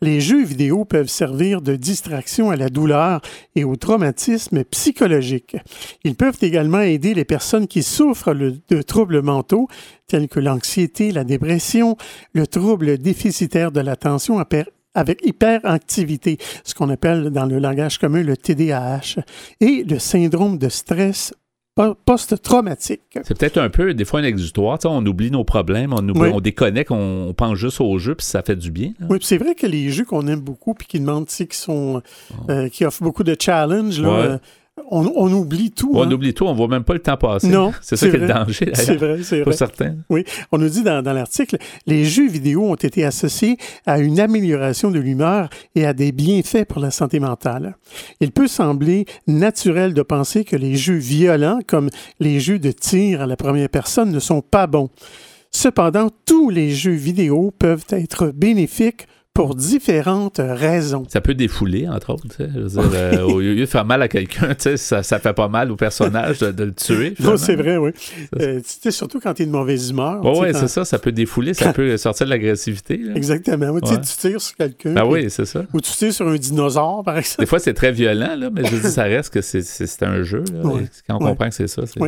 [0.02, 3.20] Les jeux vidéo peuvent servir de distraction à la douleur
[3.56, 5.58] et au traumatisme psychologique.
[6.06, 9.68] Ils peuvent également aider les personnes qui souffrent de troubles mentaux
[10.08, 11.98] tels que l'anxiété, la dépression,
[12.32, 14.42] le trouble déficitaire de l'attention
[14.94, 19.22] avec hyperactivité, ce qu'on appelle dans le langage commun le TDAH,
[19.60, 21.34] et le syndrome de stress
[22.06, 23.02] post-traumatique.
[23.24, 24.78] C'est peut-être un peu, des fois, un exutoire.
[24.86, 26.30] On oublie nos problèmes, on, oublie, Oui.
[26.34, 28.92] on déconnecte, on, on pense juste au jeu, puis ça fait du bien.
[29.00, 29.08] là.
[29.10, 32.02] Oui, puis c'est vrai que les jeux qu'on aime beaucoup puis qui demandent, qui sont,
[32.50, 34.08] euh, qui offrent beaucoup de challenges, Ouais.
[34.08, 34.38] euh,
[34.92, 35.92] on, on oublie tout.
[35.94, 36.12] On hein.
[36.12, 37.48] oublie tout, on voit même pas le temps passer.
[37.48, 39.58] Non, c'est ça qui est le danger, C'est vrai, c'est Pour vrai.
[39.58, 39.96] certains.
[40.10, 44.20] Oui, on nous dit dans, dans l'article, les jeux vidéo ont été associés à une
[44.20, 47.78] amélioration de l'humeur et à des bienfaits pour la santé mentale.
[48.20, 53.22] Il peut sembler naturel de penser que les jeux violents, comme les jeux de tir
[53.22, 54.90] à la première personne, ne sont pas bons.
[55.52, 61.06] Cependant, tous les jeux vidéo peuvent être bénéfiques pour différentes raisons.
[61.08, 62.24] Ça peut défouler, entre autres.
[62.28, 62.50] tu sais.
[62.54, 65.48] Je veux dire, euh, au lieu de faire mal à quelqu'un, ça, ça fait pas
[65.48, 67.14] mal au personnage de, de le tuer.
[67.22, 67.92] Non, c'est vrai, oui.
[68.40, 70.22] Euh, surtout quand tu es de mauvaise humeur.
[70.22, 73.00] Sais, ouais, quand- c'est ça, ça peut défouler, ça Quand- peut sortir de l'agressivité.
[73.16, 73.70] Exactement.
[73.70, 74.02] Oui, Ouais.
[74.02, 74.96] tu tires sur quelqu'un.
[74.98, 75.64] Ah oui, c'est ça.
[75.74, 77.40] Ou tu tires sur un dinosaure, par exemple.
[77.40, 79.62] Des fois, c'est très violent, là, mais je dis, ça reste que c'est-
[80.04, 80.44] un jeu.
[80.54, 80.68] là.
[80.68, 80.82] Ouais.
[80.84, 82.00] Et Quand on comprend que c'est ça, c'est.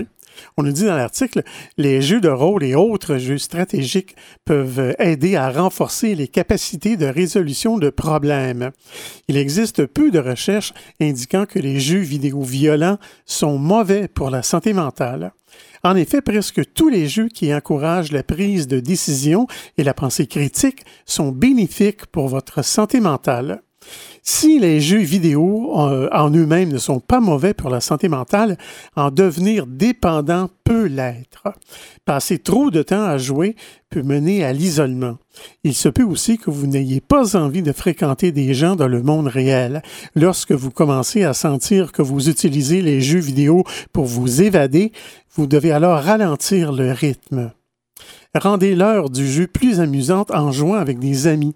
[0.58, 1.44] On nous dit dans l'article,
[1.78, 4.16] les jeux de rôle et autres jeux stratégiques
[4.46, 8.72] peuvent aider à renforcer les capacités de résolution de problèmes.
[9.28, 14.44] Il existe peu de recherches indiquant que les jeux vidéo violents sont mauvais pour la
[14.44, 15.34] santé mentale.
[15.84, 20.28] En effet, presque tous les jeux qui encouragent la prise de décision et la pensée
[20.28, 23.62] critique sont bénéfiques pour votre santé mentale.
[24.26, 28.58] Si les jeux vidéo euh, en eux-mêmes ne sont pas mauvais pour la santé mentale,
[28.96, 31.44] en devenir dépendant peut l'être.
[32.06, 33.58] Passer trop de temps à jouer
[33.90, 35.18] peut mener à l'isolement.
[35.64, 39.04] Il se peut aussi que vous n'ayez pas envie de fréquenter des gens dans le
[39.04, 39.82] monde réel.
[40.16, 44.94] Lorsque vous commencez à sentir que vous utilisez les jeux vidéo pour vous évader,
[45.36, 47.52] vous devez alors ralentir le rythme.
[48.36, 51.56] Rendez l'heure du jeu plus amusante en jouant avec des amis.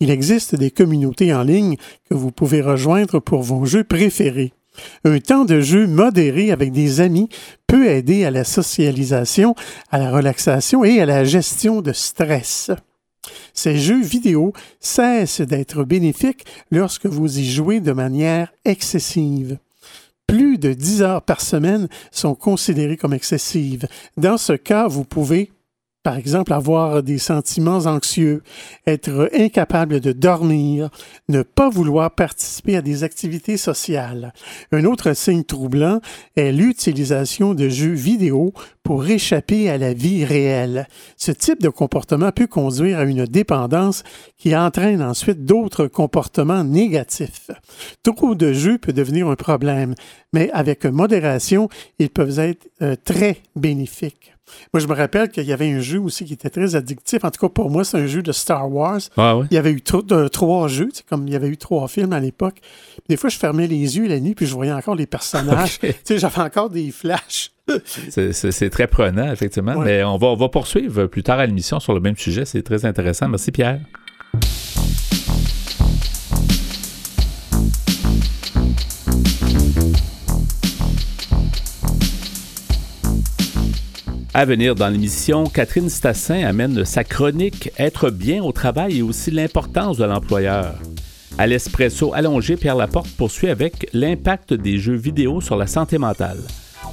[0.00, 1.76] Il existe des communautés en ligne
[2.08, 4.52] que vous pouvez rejoindre pour vos jeux préférés.
[5.04, 7.28] Un temps de jeu modéré avec des amis
[7.66, 9.54] peut aider à la socialisation,
[9.90, 12.70] à la relaxation et à la gestion de stress.
[13.54, 19.58] Ces jeux vidéo cessent d'être bénéfiques lorsque vous y jouez de manière excessive
[20.26, 23.86] plus de 10 heures par semaine sont considérées comme excessives.
[24.16, 25.50] Dans ce cas, vous pouvez
[26.06, 28.44] par exemple, avoir des sentiments anxieux,
[28.86, 30.88] être incapable de dormir,
[31.28, 34.32] ne pas vouloir participer à des activités sociales.
[34.70, 36.00] Un autre signe troublant
[36.36, 38.52] est l'utilisation de jeux vidéo
[38.84, 40.86] pour échapper à la vie réelle.
[41.16, 44.04] Ce type de comportement peut conduire à une dépendance
[44.38, 47.50] qui entraîne ensuite d'autres comportements négatifs.
[48.04, 49.96] Trop de jeux peut devenir un problème,
[50.32, 54.35] mais avec modération, ils peuvent être euh, très bénéfiques.
[54.72, 57.24] Moi, je me rappelle qu'il y avait un jeu aussi qui était très addictif.
[57.24, 59.00] En tout cas, pour moi, c'est un jeu de Star Wars.
[59.16, 59.38] Ah.
[59.50, 61.88] Il y avait eu de- trois jeux, tu sais, comme il y avait eu trois
[61.88, 62.56] films à l'époque.
[63.08, 65.78] Des fois, je fermais les yeux la nuit, puis je voyais encore les personnages.
[65.80, 67.50] Tu sais, j'avais encore des flashs.
[68.10, 69.74] C'est- très prenant, effectivement.
[69.76, 69.84] Ouais.
[69.84, 72.44] Mais on va, on va poursuivre plus tard à l'émission sur le même sujet.
[72.44, 73.28] C'est très intéressant.
[73.28, 73.80] Merci, Pierre.
[84.38, 89.30] À venir dans l'émission, Catherine Stassin amène sa chronique Être bien au travail et aussi
[89.30, 90.74] l'importance de l'employeur.
[91.38, 96.36] À l'espresso allongé, Pierre Laporte poursuit avec l'impact des jeux vidéo sur la santé mentale.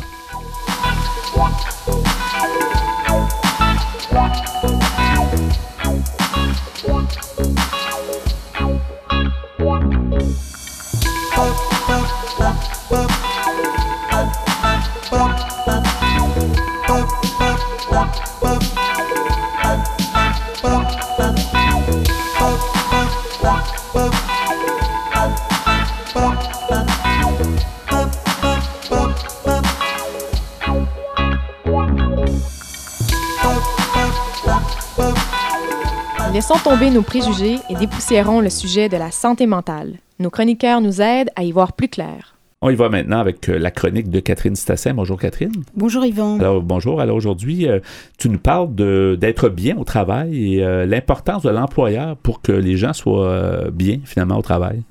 [36.55, 39.95] Laissons tomber nos préjugés et dépoussiérons le sujet de la santé mentale.
[40.19, 42.35] Nos chroniqueurs nous aident à y voir plus clair.
[42.61, 44.93] On y va maintenant avec euh, la chronique de Catherine Stassin.
[44.93, 45.51] Bonjour Catherine.
[45.75, 46.39] Bonjour Yvan.
[46.39, 47.01] Alors bonjour.
[47.01, 47.79] Alors aujourd'hui, euh,
[48.17, 52.53] tu nous parles de- d'être bien au travail et euh, l'importance de l'employeur pour que
[52.53, 54.81] les gens soient euh, bien finalement au travail.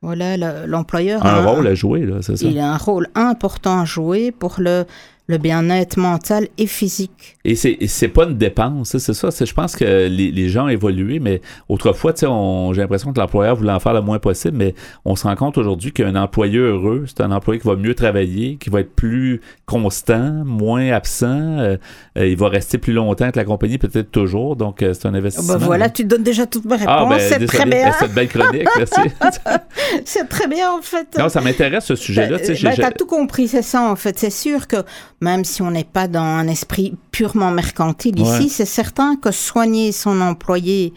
[0.00, 2.46] Voilà, le- l'employeur Un a rôle à jouer, là, c'est ça?
[2.48, 4.84] il a un rôle important à jouer pour le,
[5.32, 7.36] le bien-être mental et physique.
[7.44, 9.28] Et c'est pas une dépense, c'est ça.
[9.44, 12.26] Je pense que les, les gens ont évolué, mais autrefois, tu
[12.72, 15.58] j'ai l'impression que l'employeur voulait en faire le moins possible, mais on se rend compte
[15.58, 19.40] aujourd'hui qu'un employé heureux, c'est un employé qui va mieux travailler, qui va être plus
[19.66, 21.26] constant, moins absent,
[21.58, 21.76] euh,
[22.18, 25.12] euh, il va rester plus longtemps avec la compagnie, peut-être toujours, donc euh, c'est un
[25.14, 25.54] Oh, investissement.
[25.58, 26.86] ben voilà, tu donnes déjà toutes mes réponses.
[26.96, 27.84] Ah, ben, c'est très bien.
[27.86, 29.00] ben, c'est une belle chronique, merci.
[30.04, 31.06] c'est très bien en fait.
[31.18, 32.38] non, ça m'intéresse ce sujet-là.
[32.38, 34.18] tu j'ai- Ben, j'ai- t'as tout compris, c'est ça en fait.
[34.18, 34.76] C'est sûr que
[35.22, 38.26] même si on n'est pas dans un esprit purement mercantile Ouais.
[38.28, 40.92] ici, c'est certain que soigner son employé,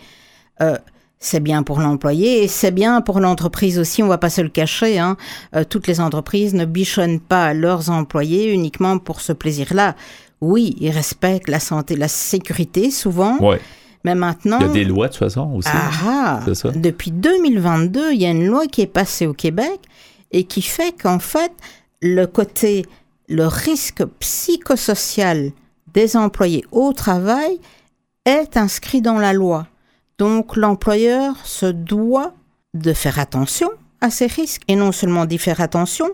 [0.61, 0.77] euh,
[1.19, 4.01] c'est bien pour l'employé et c'est bien pour l'entreprise aussi.
[4.03, 4.97] On va pas se le cacher.
[4.99, 5.15] Hein.
[5.55, 9.95] Euh, toutes les entreprises ne bichonnent pas leurs employés uniquement pour ce plaisir-là.
[10.41, 13.61] Oui, ils respectent la santé, la sécurité souvent, Ouais.
[14.03, 14.57] mais maintenant.
[14.59, 15.69] Il y a des lois de toute façon aussi.
[15.71, 16.53] Ah, ah.
[16.53, 16.71] Ça.
[16.71, 19.79] Depuis 2022, il y a une loi qui est passée au Québec
[20.31, 21.51] et qui fait qu'en fait,
[22.01, 22.85] le côté,
[23.27, 25.51] le risque psychosocial
[25.93, 27.59] des employés au travail
[28.25, 29.67] est inscrit dans la loi.
[30.17, 32.33] Donc l'employeur se doit
[32.73, 33.69] de faire attention
[34.01, 36.09] à ces risques et non seulement d'y faire attention,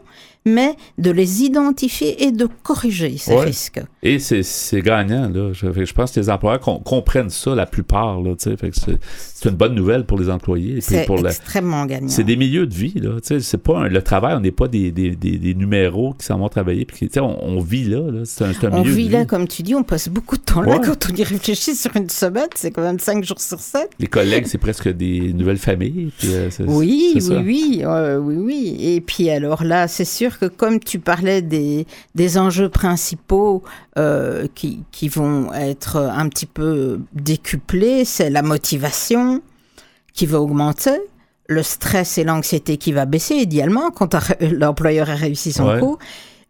[0.46, 3.46] mais de les identifier et de corriger ces Ouais.
[3.46, 3.82] risques.
[4.02, 4.42] Et c'est-
[4.82, 5.52] gagnant, là.
[5.54, 10.18] Je, pense que les employeurs com- comprennent ça, la plupart, c'est une bonne nouvelle pour
[10.20, 10.82] les employés.
[10.82, 12.08] C'est pour la- extrêmement gagnant.
[12.08, 13.18] C'est des milieux de vie, là.
[13.64, 16.50] Pas un- le travail, on n'est pas des, des, des, des numéros qui s'en vont
[16.50, 16.86] travailler.
[16.86, 18.22] Puis, on, on vit là, là.
[18.26, 19.28] C'est un, c'est un On milieu vit de là, vie.
[19.28, 20.80] comme tu dis, on passe beaucoup de temps là.
[20.80, 23.90] Quand on y réfléchit sur une semaine, c'est quand même cinq jours sur sept.
[24.00, 26.12] Les collègues, c'est presque des nouvelles familles.
[26.18, 28.76] puis, euh, Oui, oui, euh, oui, oui.
[28.80, 33.64] Et puis alors là, c'est sûr que comme tu parlais des, des enjeux principaux
[33.98, 39.42] euh, qui, qui vont être un petit peu décuplés, c'est la motivation
[40.14, 41.00] qui va augmenter,
[41.48, 45.80] le stress et l'anxiété qui va baisser, idéalement, quand l'employeur a réussi son Ouais.
[45.80, 45.98] coup.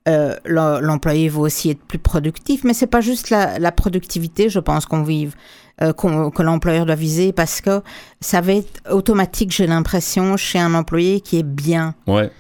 [0.08, 4.50] Euh, l'em- L'employé va aussi être plus productif, mais c'est pas juste la, la productivité,
[4.50, 5.36] je pense qu'on vive,
[5.84, 7.82] euh, que l'employeur doit viser, parce que
[8.20, 11.94] ça va être automatique, j'ai l'impression, chez un employé qui est bien.
[12.08, 12.32] Ouais.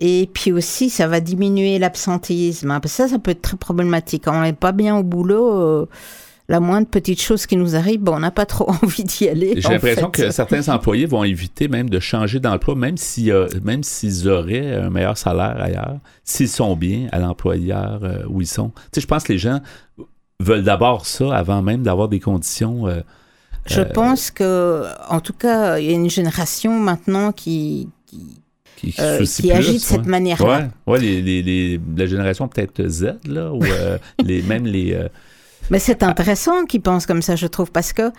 [0.00, 2.70] Et puis aussi, ça va diminuer l'absentéisme.
[2.70, 4.24] hein, parce que ça, ça peut être très problématique.
[4.24, 5.86] Quand on n'est pas bien au boulot, euh,
[6.48, 9.54] la moindre petite chose qui nous arrive, bon, on n'a pas trop envie d'y aller.
[9.56, 13.48] J'ai l'impression que certains employés vont éviter même de changer d'emploi, même s'il y a-
[13.64, 18.46] même s'ils auraient un meilleur salaire ailleurs, s'ils sont bien à l'employeur euh, où ils
[18.46, 18.68] sont.
[18.70, 19.60] Tu sais, je pense que les gens
[20.40, 22.86] veulent d'abord ça avant même d'avoir des conditions.
[22.86, 23.00] euh,
[23.66, 28.40] Je euh, pense que, en tout cas, il y a une génération maintenant qui, qui,
[28.80, 30.06] qui, qui euh, qui plus, agit de cette ouais.
[30.08, 30.70] manière-là.
[30.86, 34.92] Ouais, ouais les, les- les- la génération peut-être Z, là, ou euh, les, même les.
[34.94, 35.08] euh,
[35.70, 38.10] Mais c'est intéressant qu'ils pensent comme ça, je trouve, parce que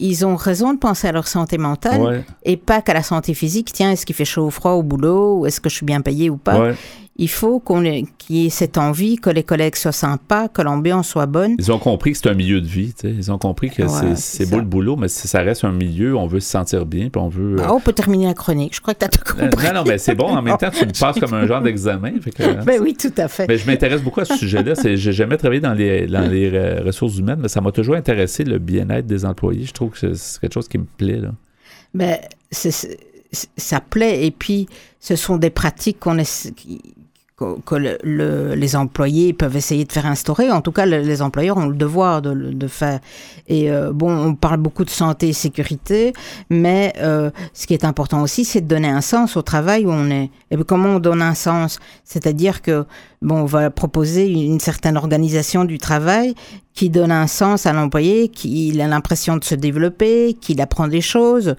[0.00, 3.34] ils ont raison de penser à leur santé mentale ouais, et pas qu'à la santé
[3.34, 3.72] physique.
[3.72, 6.00] Tiens, est-ce qu'il fait chaud ou froid au boulot ou est-ce que je suis bien
[6.02, 6.60] payé ou pas?
[6.60, 6.74] Ouais.
[7.20, 11.08] Il faut qu'on qu'il y ait cette envie, que les collègues soient sympas, que l'ambiance
[11.08, 11.56] soit bonne.
[11.58, 12.92] Ils ont compris que c'est un milieu de vie.
[12.94, 13.12] tu sais.
[13.12, 16.16] Ils ont compris que Ouais, c'est- beau le boulot, mais si ça reste un milieu,
[16.16, 17.56] on veut se sentir bien, puis on veut.
[17.64, 18.76] Ah, on peut terminer la chronique.
[18.76, 19.66] Je crois que tu as tout Euh, compris.
[19.66, 20.28] Non, non, mais c'est bon.
[20.28, 22.12] En même temps, tu me passes comme un genre d'examen.
[22.40, 23.48] hein, Ben oui, tout à fait.
[23.48, 24.74] Mais je m'intéresse beaucoup à ce sujet-là.
[24.84, 28.44] J'ai jamais travaillé dans les, dans les euh, ressources humaines, mais ça m'a toujours intéressé
[28.44, 29.64] le bien-être des employés.
[29.64, 31.18] Je trouve que c'est- quelque chose qui me plaît.
[31.18, 31.30] Là.
[31.94, 32.16] Ben,
[32.52, 32.96] c'est-
[33.56, 34.24] ça plaît.
[34.24, 34.68] Et puis,
[35.00, 36.16] ce sont des pratiques qu'on
[36.56, 36.80] qui-
[37.64, 40.50] que, le- le- les employés peuvent essayer de faire instaurer.
[40.50, 43.00] En tout cas, le- les employeurs ont le devoir de, de faire.
[43.46, 46.12] Et euh, bon, on parle beaucoup de santé et sécurité,
[46.50, 49.90] mais euh, ce qui est important aussi, c'est de donner un sens au travail où
[49.90, 50.30] on est.
[50.50, 51.78] Et comment on donne un sens?
[52.04, 52.84] C'est-à-dire que,
[53.22, 56.34] bon, on va proposer une certaine organisation du travail
[56.74, 61.00] qui donne un sens à l'employé, qu'il a l'impression de se développer, qu'il apprend des
[61.00, 61.54] choses,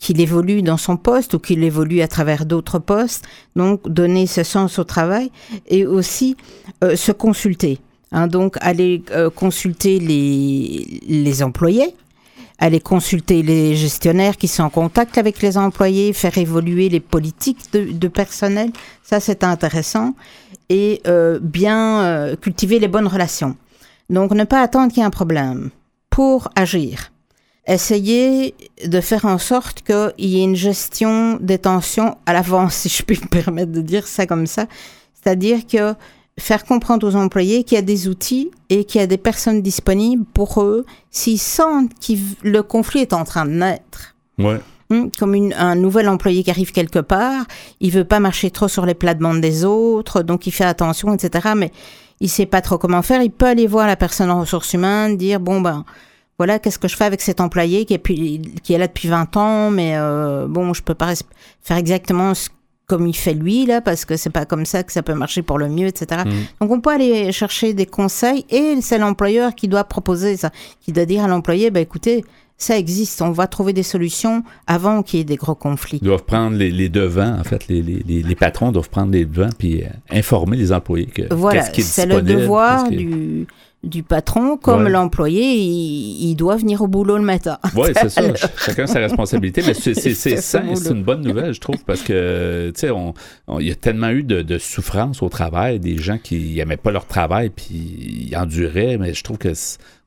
[0.00, 3.24] qu'il évolue dans son poste ou qu'il évolue à travers d'autres postes.
[3.54, 5.30] Donc, donner ce sens au travail
[5.68, 6.36] et aussi
[6.82, 7.78] euh, se consulter.
[8.10, 11.94] Hein, donc, aller euh, consulter les, employés,
[12.58, 17.70] aller consulter les gestionnaires qui sont en contact avec les employés, faire évoluer les politiques
[17.72, 18.72] de, personnel.
[19.02, 20.14] Ça, c'est intéressant.
[20.70, 23.56] Et euh, bien cultiver les bonnes relations.
[24.08, 25.70] Donc, ne pas attendre qu'il y ait un problème
[26.08, 27.10] pour agir
[27.66, 32.88] essayer de faire en sorte qu'il y ait une gestion des tensions à l'avance, si
[32.88, 34.66] je puis me permettre de dire ça comme ça.
[35.14, 35.94] C'est-à-dire que
[36.38, 39.60] faire comprendre aux employés qu'il y a des outils et qu'il y a des personnes
[39.60, 44.14] disponibles pour eux s'ils sentent que le conflit est en train de naître.
[44.38, 44.58] Ouais.
[44.88, 47.44] Hum, Comme une- un nouvel employé qui arrive quelque part,
[47.80, 51.50] il veut pas marcher trop sur les plates-bandes des autres, donc il fait attention, etc.
[51.54, 51.70] Mais
[52.20, 53.22] il sait pas trop comment faire.
[53.22, 55.84] Il peut aller voir la personne en ressources humaines, dire bon ben
[56.40, 59.08] voilà, qu'est-ce que je fais avec cet employé qui est, puis- qui est là depuis
[59.08, 61.12] 20 ans, mais euh, bon, je peux pas
[61.60, 62.48] faire exactement ce
[62.86, 65.42] comme il fait lui là, parce que c'est pas comme ça que ça peut marcher
[65.42, 66.22] pour le mieux, etc.
[66.24, 66.30] Mm.
[66.62, 70.92] Donc on peut aller chercher des conseils et c'est l'employeur qui doit proposer ça, qui
[70.92, 72.24] doit dire à l'employé, bah écoutez,
[72.56, 75.98] ça existe, on va trouver des solutions avant qu'il y ait des gros conflits.
[76.00, 77.68] Ils doivent prendre les, les devants, en fait.
[77.68, 81.70] Les, les, patrons doivent prendre les devants puis euh, informer les employés que Voilà, qu'est-ce
[81.70, 83.46] qui est c'est le disponible, devoir du,
[83.82, 84.90] du patron, comme Ouais.
[84.90, 87.58] l'employé, il, il doit venir au boulot le matin.
[87.74, 88.22] Oui, c'est ça.
[88.58, 89.62] Chacun sa responsabilité.
[89.66, 93.14] Mais c'est c'est- c'est une bonne nouvelle, je trouve, parce que, tu sais, on-
[93.58, 96.90] il y a tellement eu de, de souffrance au travail, des gens qui n'aimaient pas
[96.90, 99.52] leur travail, puis ils enduraient, mais je trouve que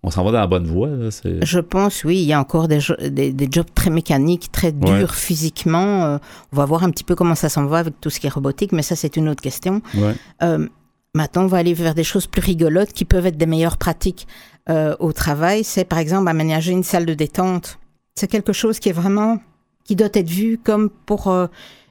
[0.05, 0.89] on s'en va dans la bonne voie.
[0.89, 1.09] Là,
[1.41, 4.71] Je pense, oui, il y a encore des, jo- des, des jobs très mécaniques, très
[4.73, 5.05] durs Ouais.
[5.09, 6.03] physiquement.
[6.05, 6.17] Euh,
[6.51, 8.29] on va voir un petit peu comment ça s'en va avec tout ce qui est
[8.29, 9.81] robotique, mais ça, c'est une autre question.
[9.95, 10.13] Ouais.
[10.43, 10.67] Euh,
[11.13, 14.27] maintenant, on va aller vers des choses plus rigolotes qui peuvent être des meilleures pratiques
[14.69, 15.63] euh, au travail.
[15.63, 17.79] C'est par exemple aménager une salle de détente.
[18.15, 19.39] C'est quelque chose qui est vraiment,
[19.85, 21.47] qui doit être vu comme pour euh,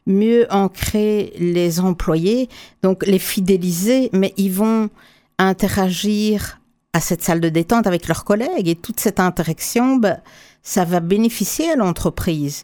[0.07, 2.49] mieux ancrer les employés,
[2.83, 4.91] donc les fidéliser, mais ils vont
[5.39, 6.61] interagir
[6.93, 10.21] à cette salle de détente avec leurs collègues et toute cette interaction, ben,
[10.63, 12.63] ça va bénéficier à l'entreprise.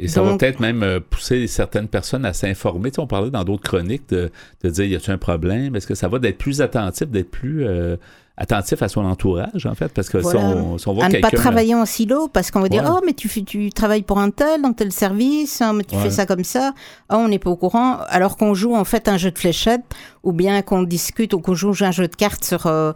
[0.00, 2.90] Et ça va peut-être même euh, pousser certaines personnes à s'informer.
[2.90, 4.30] Tu sais, on parlait dans d'autres chroniques de,
[4.64, 5.76] de dire y a-t-il un problème?
[5.76, 7.96] Est-ce que ça va d'être plus attentif, d'être plus euh,
[8.36, 9.92] attentif à son entourage, en fait?
[9.94, 10.40] Parce que si, Voilà.
[10.40, 13.00] on, si on voit à ne pas travailler en silo parce qu'on va dire oh
[13.06, 16.42] mais tu travailles pour un tel dans tel service hein, mais tu fais ça comme
[16.42, 16.72] ça.
[17.08, 17.98] Oh on n'est pas au courant.
[18.08, 19.84] Alors qu'on joue en fait un jeu de fléchettes
[20.24, 22.92] ou bien qu'on discute ou qu'on joue un jeu de cartes sur euh,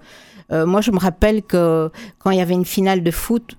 [0.51, 3.55] euh, moi je me rappelle que quand il y avait une finale de foot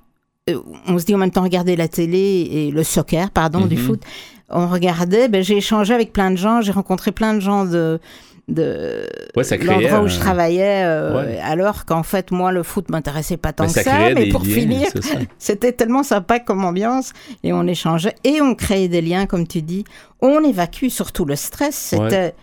[0.87, 3.81] on se dit en même temps regarder la télé et le soccer pardon du Mhm.
[3.83, 4.01] foot.
[4.49, 7.99] On regardait ben, j'ai échangé avec plein de gens j'ai rencontré plein de gens de
[8.47, 11.39] de Ouais, l'endroit où un- je travaillais euh, Ouais.
[11.43, 14.53] alors qu'en fait moi le foot m'intéressait pas tant Mais que ça mais pour liens,
[14.53, 14.87] finir
[15.37, 19.61] c'était tellement sympa comme ambiance et on échangeait et on créait des liens comme tu
[19.61, 19.83] dis.
[20.21, 21.75] On évacue surtout le stress.
[21.75, 22.33] C'était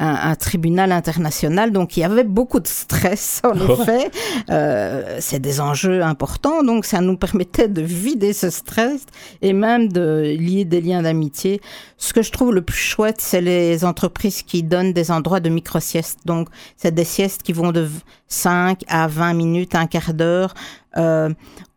[0.00, 1.70] un, un tribunal international.
[1.70, 4.10] Donc il y avait beaucoup de stress en effet.
[4.50, 6.64] Euh, c'est des enjeux importants.
[6.64, 9.02] Donc ça nous permettait de vider ce stress
[9.42, 11.60] et même de lier des liens d'amitié.
[11.98, 15.50] Ce que je trouve le plus chouette c'est les entreprises qui donnent des endroits de
[15.50, 17.88] micro-siestes donc c'est des siestes qui vont de
[18.28, 20.54] 5 à 20 minutes un quart d'heure
[20.96, 21.30] euh,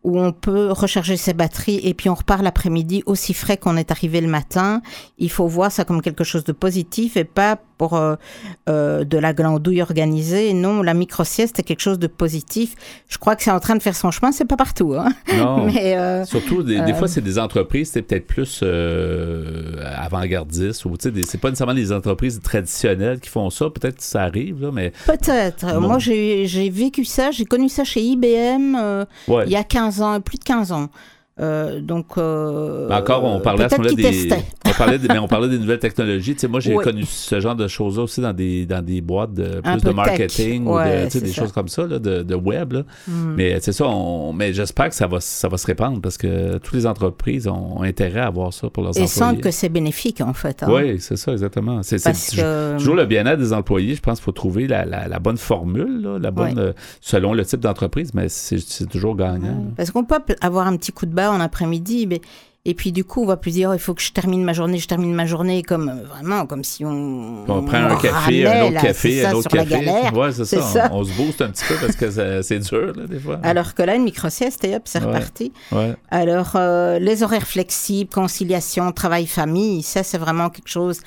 [0.04, 3.90] où on peut recharger ses batteries et puis on repart l'après-midi aussi frais qu'on est
[3.90, 4.82] arrivé le matin.
[5.18, 8.14] Il faut voir ça comme quelque chose de positif et pas pour euh,
[8.68, 10.52] euh, de la glandouille organisée.
[10.52, 12.74] Non, la micro-sieste est quelque chose de positif.
[13.08, 14.30] Je crois que c'est en train de faire son chemin.
[14.30, 15.08] C'est pas partout, hein.
[15.36, 15.66] Non.
[15.66, 21.38] Mais euh, Surtout, des, des fois, c'est des entreprises, c'est peut-être plus avant-gardistes, ou c'est
[21.38, 23.70] pas nécessairement des entreprises traditionnelles qui font ça.
[23.70, 25.80] Peut-être que ça arrive, là, mais peut-être.
[25.80, 27.30] Moi, j'ai vécu ça.
[27.30, 29.44] J'ai connu ça chez IBM ouais.
[29.46, 30.88] il y a 15 ans, plus de 15 ans.
[31.40, 34.44] Euh, donc, euh, Mais encore, on parlait à ce moment-là des, testaient.
[34.74, 36.34] On parlait, des- mais on parlait des nouvelles technologies.
[36.34, 36.84] Tu sais, moi, j'ai Oui.
[36.84, 40.62] connu ce genre de choses-là aussi dans des, dans des boîtes de plus de marketing
[40.66, 41.42] ou de, Ouais, tu sais, c'est des ça.
[41.42, 42.72] choses comme ça, là, de, de web.
[42.72, 42.82] là.
[43.08, 43.34] Hmm.
[43.36, 46.58] Mais c'est ça, on, mais j'espère que ça va, ça va se répandre parce que
[46.58, 49.08] toutes les entreprises ont intérêt à avoir ça pour leurs et employés.
[49.08, 50.62] sentent que c'est bénéfique, en fait.
[50.62, 50.68] hein.
[50.70, 51.82] Oui, c'est ça, exactement.
[51.82, 53.94] C'est toujours- que- toujours le bien-être des employés.
[53.94, 57.32] Je pense qu'il faut trouver la, la- la bonne formule, là, la bonne, euh, selon
[57.34, 59.66] le type d'entreprise, mais c'est c'est toujours gagnant.
[59.76, 62.20] Parce qu'on peut avoir un petit coup de bas en après-midi, mais
[62.66, 64.52] et puis du coup, on va plus dire oh, il faut que je termine ma
[64.54, 68.46] journée, je termine ma journée comme euh, vraiment comme si on On prend un café,
[68.46, 69.86] un autre là, café, ça, un autre café.
[70.14, 70.88] Ouais, c'est ça.
[70.92, 73.38] On, on se booste un petit peu parce que c'est dur, là, des fois.
[73.42, 75.06] Alors que là, une micro-sieste, et hop, c'est Ouais.
[75.06, 75.52] reparti.
[75.72, 75.94] Ouais.
[76.10, 81.00] Alors, euh, les horaires flexibles, conciliation, travail-famille, ça, c'est vraiment quelque chose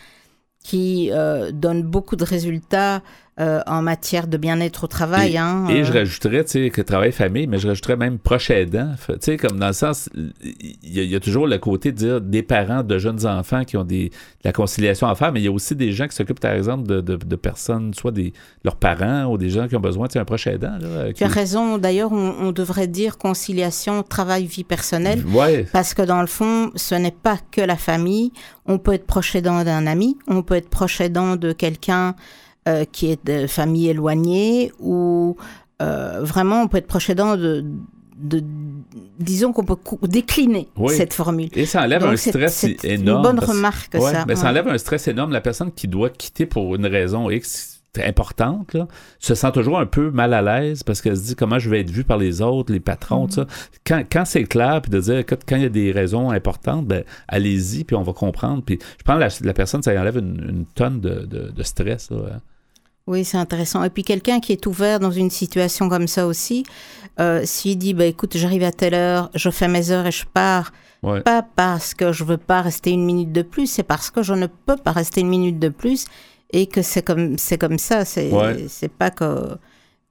[0.63, 3.01] qui euh, donne beaucoup de résultats
[3.39, 5.33] euh, en matière de bien-être au travail.
[5.33, 5.83] Et, hein, et euh.
[5.83, 8.95] je rajouterais, tu sais, que travail-famille, mais je rajouterais même proche aidant.
[9.07, 11.91] Tu sais, comme dans le sens, il y, a- il y a toujours le côté
[11.91, 14.13] de dire des parents de jeunes enfants qui ont des, de
[14.43, 16.87] la conciliation à faire, mais il y a aussi des gens qui s'occupent, par exemple,
[16.87, 18.33] de, de, de personnes, soit des,
[18.63, 20.77] leurs parents ou des gens qui ont besoin, tu sais, un proche aidant.
[20.79, 21.77] Là, Tu as raison.
[21.77, 25.23] D'ailleurs, on, on devrait dire conciliation travail-vie personnelle.
[25.27, 28.31] Ouais, Parce que dans le fond, ce n'est pas que la famille.
[28.65, 32.15] On peut être proche aidant d'un ami, on peut être proche aidant de quelqu'un
[32.67, 35.35] euh, qui est de famille éloignée, ou
[35.81, 37.63] euh, vraiment, on peut être proche aidant de,
[38.19, 38.43] de
[39.19, 40.93] disons qu'on peut décliner Oui.
[40.95, 41.49] cette formule.
[41.53, 43.21] Et ça enlève Donc, un stress c'est une énorme.
[43.23, 44.25] bonne parce- remarque, Ouais, ça.
[44.27, 44.49] mais ça Ouais.
[44.49, 45.31] enlève un stress énorme.
[45.31, 48.87] La personne qui doit quitter pour une raison X importante, là,
[49.17, 51.79] se sent toujours un peu mal à l'aise parce qu'elle se dit comment je vais
[51.81, 53.27] être vu par les autres, les patrons, Mm.
[53.29, 53.47] tout ça.
[53.87, 56.85] Quand, quand c'est clair, puis de dire écoute, quand il y a des raisons importantes,
[56.85, 58.61] ben, allez-y, puis on va comprendre.
[58.63, 62.11] Puis je que la, la personne, ça enlève une, une tonne de, de- de stress.
[62.11, 62.17] là.
[62.35, 62.39] hein.
[63.07, 63.83] Oui, c'est intéressant.
[63.83, 66.63] Et puis quelqu'un qui est ouvert dans une situation comme ça aussi,
[67.19, 70.25] euh, s'il dit, bah, écoute, j'arrive à telle heure, je fais mes heures et je
[70.25, 70.71] pars,
[71.03, 71.21] Ouais.
[71.21, 74.33] pas parce que je veux pas rester une minute de plus, c'est parce que je
[74.33, 76.05] ne peux pas rester une minute de plus
[76.51, 78.03] et que c'est comme c'est comme ça.
[78.03, 78.65] C'est Ouais.
[78.67, 79.57] c'est pas que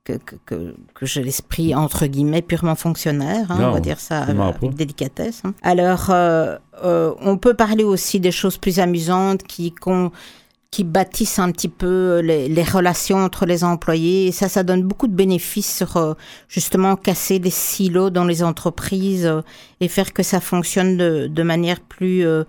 [0.05, 0.13] que,
[0.47, 0.73] que,
[1.03, 4.55] j'ai l'esprit entre guillemets purement fonctionnaire, hein, Non, on va dire ça avec pas.
[4.69, 5.43] délicatesse.
[5.45, 5.53] hein.
[5.63, 10.13] Alors, euh, euh, on peut parler aussi des choses plus amusantes qui qu'on
[10.77, 14.27] qui bâtissent un petit peu les, les relations entre les employés.
[14.27, 16.13] Et ça, ça donne beaucoup de bénéfices sur euh,
[16.49, 19.41] justement casser les silos dans les entreprises euh,
[19.81, 22.45] et faire que ça fonctionne de, de manière plus euh,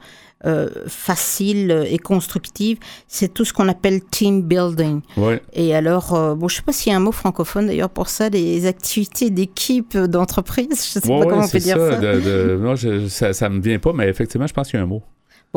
[0.45, 2.79] euh, facile et constructive.
[3.07, 4.99] C'est tout ce qu'on appelle team building.
[5.15, 5.41] Ouais.
[5.53, 8.09] Et alors, euh, bon, je sais pas s'il y a un mot francophone d'ailleurs pour
[8.09, 10.67] ça, des activités d'équipe d'entreprise.
[10.93, 11.91] Je sais Ouais, pas ouais, comment on peut dire ça.
[11.91, 11.97] ça.
[11.97, 14.81] de- de- moi, je- ça, ça me vient pas, mais effectivement, je pense qu'il y
[14.81, 15.01] a un mot.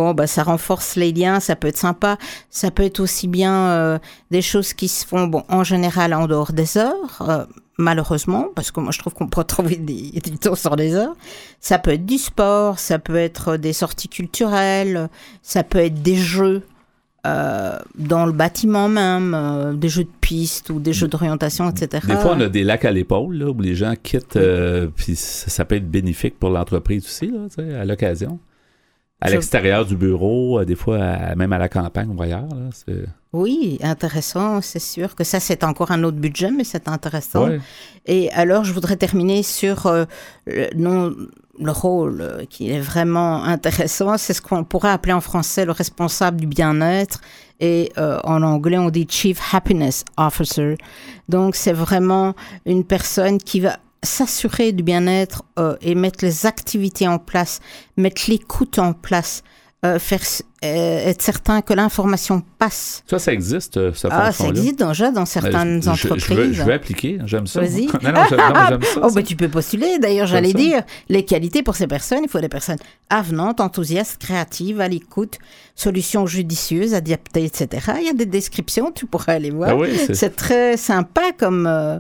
[0.01, 2.17] Bon, bah, ça renforce les liens, ça peut être sympa.
[2.49, 3.99] Ça peut être aussi bien euh,
[4.31, 7.45] des choses qui se font, bon, en général, en dehors des heures, euh,
[7.77, 11.13] malheureusement, parce que moi, je trouve qu'on peut trouver des, du temps sur les heures.
[11.61, 15.11] Ça peut être du sport, ça peut être des sorties culturelles,
[15.43, 16.63] ça peut être des jeux.
[17.27, 22.07] euh, dans le bâtiment même, euh, des jeux de piste ou des jeux d'orientation, etc.
[22.07, 25.51] Des fois, on a des lacs à l'épaule, où les gens quittent, euh, puis ça,
[25.51, 27.41] ça peut être bénéfique pour l'entreprise aussi, là,
[27.79, 28.39] à l'occasion.
[29.21, 32.49] À Je- l'extérieur du bureau, euh, des fois, à- même à la campagne ou ailleurs.
[32.49, 32.95] Là,
[33.33, 37.49] Oui, intéressant, c'est sûr que ça c'est encore un autre budget, mais c'est intéressant.
[37.49, 37.61] Ouais.
[38.07, 40.05] Et alors je voudrais terminer sur euh,
[40.47, 41.15] le, non,
[41.61, 45.73] le rôle euh, qui est vraiment intéressant, c'est ce qu'on pourrait appeler en français le
[45.73, 47.21] responsable du bien-être
[47.61, 50.77] et euh, en anglais on dit Chief Happiness Officer.
[51.29, 52.35] Donc c'est vraiment
[52.67, 57.61] une personne qui va s'assurer du bien-être euh, et mettre les activités en place,
[57.97, 59.43] mettre l'écoute en place,
[59.85, 60.21] euh, faire
[60.63, 63.03] euh, être certain que l'information passe.
[63.09, 66.23] Ça, ça existe, cette Ah, ça existe déjà dans certaines Je- je- entreprises.
[66.27, 67.61] Je, veux, je veux appliquer, j'aime ça.
[67.61, 67.87] Vas-y.
[68.03, 69.01] non, non, j'aime, ça.
[69.03, 69.15] Oh, ça.
[69.15, 69.99] bah, tu peux postuler.
[69.99, 70.59] D'ailleurs, j'allais ça.
[70.59, 72.77] dire, les qualités pour ces personnes, il faut des personnes
[73.09, 75.39] avenantes, enthousiastes, créatives, à l'écoute,
[75.75, 77.93] solutions judicieuses, adaptées, etc.
[78.01, 79.71] Il y a des descriptions, tu pourras aller voir.
[79.71, 81.99] Ah oui, c'est- c'est très sympa comme, euh,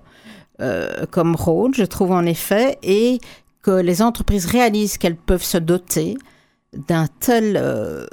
[0.61, 3.19] euh, comme rôle, je trouve en effet, et
[3.63, 6.17] que les entreprises réalisent qu'elles peuvent se doter
[6.89, 8.07] d'un tel euh,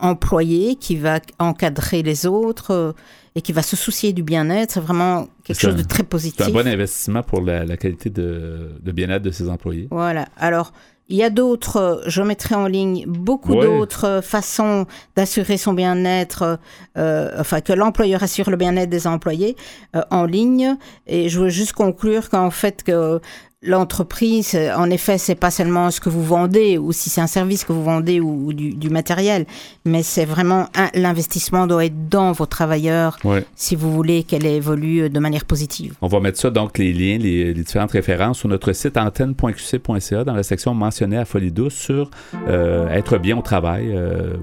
[0.00, 2.92] employé qui va encadrer les autres euh,
[3.34, 4.72] et qui va se soucier du bien-être.
[4.72, 6.38] C'est vraiment quelque chose un- de très positif.
[6.44, 9.88] C'est un bon investissement pour la, la qualité de, de bien-être de ses employés.
[9.90, 10.26] Voilà.
[10.36, 10.72] Alors,
[11.10, 13.64] il y a d'autres, je mettrai en ligne beaucoup Ouais.
[13.64, 14.86] d'autres façons
[15.16, 16.58] d'assurer son bien-être,
[16.98, 19.56] euh, enfin que l'employeur assure le bien-être des employés
[19.96, 20.76] euh, en ligne.
[21.06, 23.20] Et je veux juste conclure qu'en fait que
[23.62, 27.26] l'entreprise, euh, en effet, c'est pas seulement ce que vous vendez ou si c'est un
[27.26, 29.46] service que vous vendez ou, ou du, du matériel,
[29.84, 33.44] mais c'est vraiment l'investissement doit être dans vos travailleurs Ouais.
[33.56, 35.94] si vous voulez qu'elle évolue de manière positive.
[36.02, 40.24] On va mettre ça, donc, les liens, les, les différentes références sur notre site antenne.qc.ca
[40.24, 42.10] dans la section mentionnée à Folie Douce sur
[42.46, 44.34] euh, être bien au travail euh,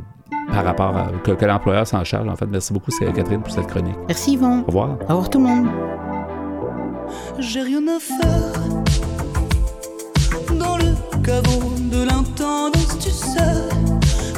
[0.52, 2.28] par rapport à que, que l'employeur s'en charge.
[2.28, 3.96] En fait, merci beaucoup, c'est Catherine, pour cette chronique.
[4.08, 4.62] Merci Yvon.
[4.62, 4.98] Au revoir.
[5.04, 5.68] Au revoir tout le monde.
[7.40, 8.85] J'ai rien à faire
[11.26, 13.58] de l'intendance, tu sais.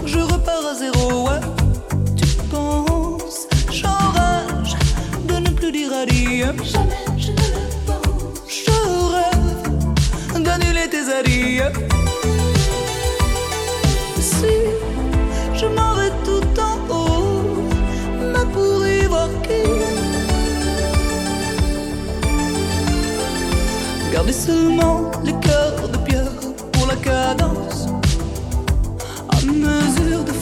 [0.05, 1.41] Je repars à zéro, ouais.
[2.15, 4.77] Tu penses, j'enrage
[5.27, 6.53] de ne plus dire adieu.
[6.63, 8.39] Jamais je ne le pense.
[8.47, 8.71] Je
[9.15, 11.73] rêve d'annuler tes adieux.
[14.21, 14.55] Si
[15.53, 17.67] je m'en vais tout en haut,
[18.21, 19.63] mais pour y voir qui?
[24.13, 25.66] Gardez seulement les cœurs
[27.07, 27.87] cadence.
[29.29, 30.36] À mesure de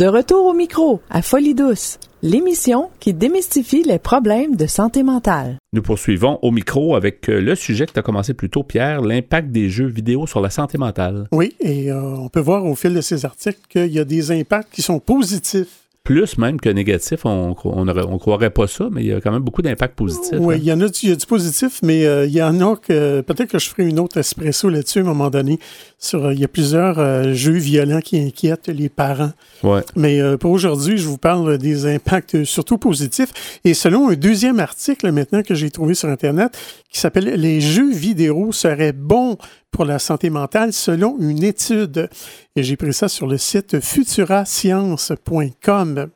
[0.00, 5.58] De retour au micro à Folie douce, l'émission qui démystifie les problèmes de santé mentale.
[5.74, 9.02] Nous poursuivons au micro avec euh, le sujet que tu as commencé plus tôt, Pierre,
[9.02, 11.28] l'impact des jeux vidéo sur la santé mentale.
[11.32, 14.32] Oui, et euh, on peut voir au fil de ces articles qu'il y a des
[14.32, 17.24] impacts qui sont positifs plus même que négatif.
[17.24, 20.38] On on, croirait pas ça, mais il y a quand même beaucoup d'impact positif.
[20.38, 20.58] Oui, hein.
[20.60, 23.58] il y en a, du positif, mais euh, il y en a que peut-être que
[23.58, 25.58] je ferai une autre espresso là-dessus à un moment donné.
[25.98, 29.32] Sur, euh, il y a plusieurs euh, jeux violents qui inquiètent les parents.
[29.62, 29.82] Ouais.
[29.94, 33.60] Mais pour aujourd'hui, je vous parle des impacts surtout positifs.
[33.64, 36.56] Et selon un deuxième article maintenant que j'ai trouvé sur Internet
[36.90, 39.36] qui s'appelle Les jeux vidéo seraient bons
[39.70, 42.08] pour la santé mentale selon une étude.
[42.56, 46.10] Et j'ai pris ça sur le site futurascience.com.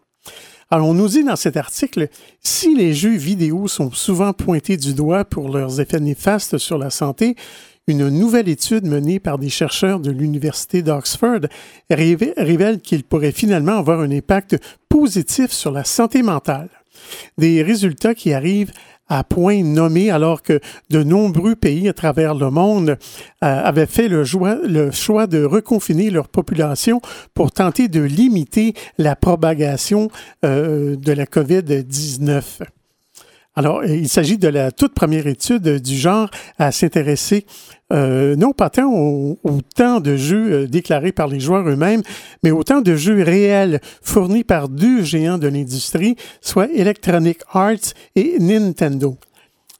[0.71, 2.09] Alors, on nous dit dans cet article,
[2.41, 6.91] si les jeux vidéo sont souvent pointés du doigt pour leurs effets néfastes sur la
[6.91, 7.37] santé,
[7.87, 11.41] une nouvelle étude menée par des chercheurs de l'Université d'Oxford
[11.91, 14.57] révèle qu'ils pourraient finalement avoir un impact
[14.89, 16.71] positif sur la santé mentale.
[17.37, 18.73] Des résultats qui arrivent
[19.09, 22.97] à point nommé alors que de nombreux pays à travers le monde euh,
[23.41, 24.25] avaient fait le,
[24.67, 27.01] le, choix de reconfiner leur population
[27.35, 30.11] pour tenter de limiter la propagation
[30.45, 32.43] euh, de la COVID-19.
[33.57, 36.29] Alors, il s'agit de la toute première étude du genre
[36.59, 37.47] à s'intéresser
[37.93, 39.39] euh, non pas tant au,
[39.77, 42.03] temps de jeux euh, déclarés par les joueurs eux-mêmes,
[42.43, 47.93] mais au temps de jeux réels fournis par deux géants de l'industrie, soit Electronic Arts
[48.17, 49.17] et Nintendo.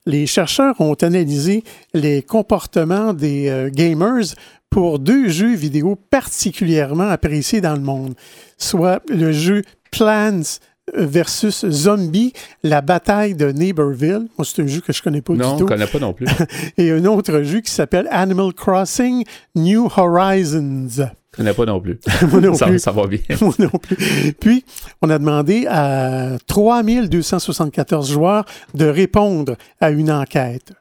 [0.07, 1.65] Les chercheurs ont analysé
[1.95, 4.35] les comportements des euh, gamers
[4.69, 8.15] pour deux jeux vidéo particulièrement appréciés dans le monde,
[8.59, 10.59] soit le jeu Plants
[10.93, 12.33] versus Zombie,
[12.63, 14.29] la bataille de Neighborville.
[14.37, 15.45] Moi, c'est un jeu que je connais pas du tout.
[15.45, 16.27] Non, je connais pas non plus.
[16.79, 19.25] Et un autre jeu qui s'appelle Animal Crossing
[19.55, 20.89] New Horizons.
[21.33, 21.99] Je connais pas non plus.
[22.31, 22.79] Moi non ça, plus.
[22.79, 23.21] Ça va bien.
[23.41, 23.97] Moi non plus.
[24.39, 24.65] Puis,
[25.03, 30.73] on a demandé à 3274 joueurs de répondre à une enquête.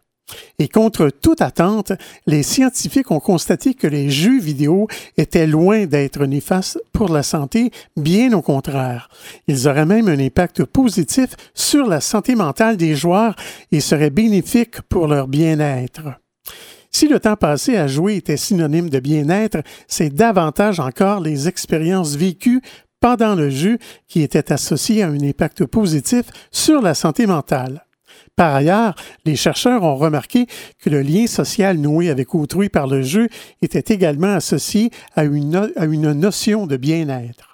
[0.60, 1.92] Et contre toute attente,
[2.28, 7.72] les scientifiques ont constaté que les jeux vidéo étaient loin d'être néfastes pour la santé,
[7.98, 9.10] bien au contraire.
[9.48, 13.36] Ils auraient même un impact positif sur la santé mentale des joueurs
[13.72, 16.20] et seraient bénéfiques pour leur bien-être.
[16.92, 22.16] Si le temps passé à jouer était synonyme de bien-être, c'est davantage encore les expériences
[22.16, 22.62] vécues
[23.00, 27.84] pendant le jeu qui étaient associées à un impact positif sur la santé mentale.
[28.36, 30.48] Par ailleurs, les chercheurs ont remarqué
[30.80, 33.28] que le lien social noué avec autrui par le jeu
[33.62, 37.54] était également associé à une, à une notion de bien-être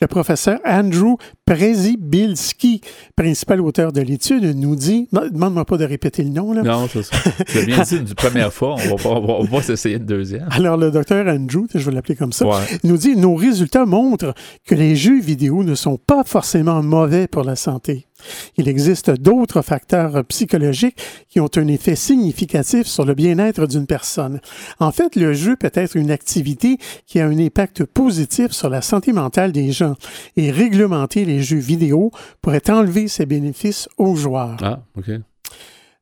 [0.00, 2.80] le professeur Andrew Prezibilski,
[3.16, 6.52] principal auteur de l'étude, nous dit, demande-moi pas de répéter le nom.
[6.52, 6.62] Là.
[6.62, 7.16] Non, c'est ça.
[7.46, 10.46] Tu bien dit une première fois, on va, on va, s'essayer une deuxième.
[10.50, 12.46] Alors, le docteur Andrew, je vais l'appeler comme ça,
[12.84, 14.34] nous dit, nos résultats montrent
[14.66, 18.07] que les jeux vidéo ne sont pas forcément mauvais pour la santé.
[18.56, 24.40] Il existe d'autres facteurs psychologiques qui ont un effet significatif sur le bien-être d'une personne.
[24.80, 28.82] En fait, le jeu peut être une activité qui a un impact positif sur la
[28.82, 29.94] santé mentale des gens
[30.36, 32.10] et réglementer les jeux vidéo
[32.42, 34.56] pourrait enlever ces bénéfices aux joueurs.
[34.62, 35.10] Ah, OK.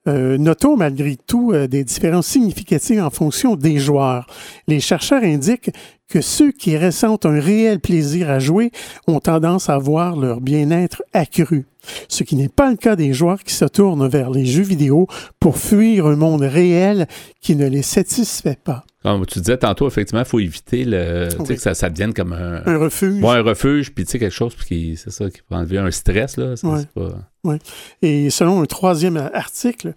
[0.09, 4.29] Euh, notons malgré tout euh, des différences significatives en fonction des joueurs.
[4.69, 5.73] Les chercheurs indiquent
[6.09, 8.71] que ceux qui ressentent un réel plaisir à jouer
[9.07, 11.67] ont tendance à voir leur bien-être accru,
[12.09, 15.07] ce qui n'est pas le cas des joueurs qui se tournent vers les jeux vidéo
[15.41, 17.07] pour fuir un monde réel
[17.41, 18.85] qui ne les satisfait pas.
[19.03, 22.63] Comme tu disais tantôt, effectivement, il faut éviter le, que ça, ça, devienne comme un,
[22.67, 23.23] un refuge.
[23.23, 26.37] un refuge, puis tu sais, quelque chose qui, c'est ça, qui peut enlever un stress.
[26.37, 26.55] Là,
[26.93, 27.59] pas...
[28.03, 29.95] Et selon un troisième article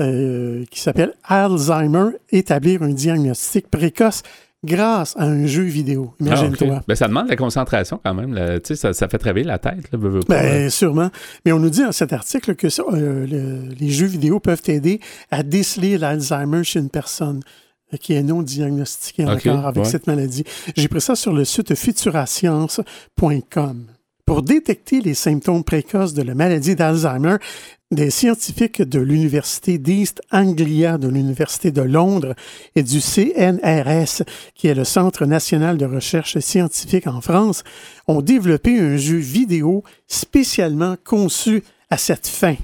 [0.00, 4.22] euh, qui s'appelle Alzheimer, établir un diagnostic précoce
[4.64, 6.14] grâce à un jeu vidéo.
[6.20, 6.82] Ah, Imagine-toi.
[6.86, 8.60] ben, ça demande la concentration quand même.
[8.64, 9.90] Ça, ça fait travailler la tête.
[9.92, 9.98] Là,
[10.28, 11.10] ben, sûrement.
[11.44, 15.00] Mais on nous dit dans cet article que euh, les jeux vidéo peuvent aider
[15.30, 17.40] à déceler l'Alzheimer chez une personne
[18.00, 20.44] qui est non diagnostiquée encore avec cette maladie.
[20.76, 23.86] J'ai pris ça sur le site futurascience.com.
[24.32, 27.36] Pour détecter les symptômes précoces de la maladie d'Alzheimer,
[27.90, 32.34] des scientifiques de l'Université d'East Anglia de l'Université de Londres
[32.74, 34.22] et du CNRS,
[34.54, 37.62] qui est le Centre national de recherche scientifique en France,
[38.08, 42.56] ont développé un jeu vidéo spécialement conçu à cette fin.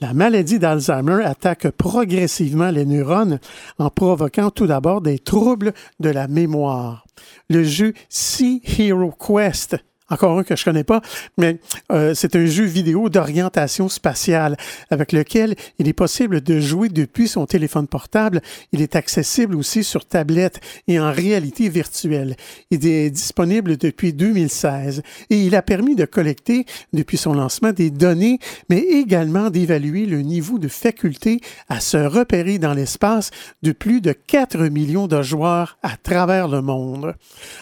[0.00, 3.40] La maladie d'Alzheimer attaque progressivement les neurones
[3.80, 7.06] en provoquant tout d'abord des troubles de la mémoire.
[7.50, 9.78] Le jeu Sea Hero Quest
[10.10, 11.00] encore un que je connais pas,
[11.38, 11.58] mais
[11.90, 14.56] euh, c'est un jeu vidéo d'orientation spatiale
[14.90, 18.42] avec lequel il est possible de jouer depuis son téléphone portable.
[18.72, 22.36] Il est accessible aussi sur tablette et en réalité virtuelle.
[22.70, 27.90] Il est disponible depuis 2016 et il a permis de collecter depuis son lancement des
[27.90, 28.38] données,
[28.68, 33.30] mais également d'évaluer le niveau de faculté à se repérer dans l'espace
[33.62, 37.14] de plus de 4 millions de joueurs à travers le monde.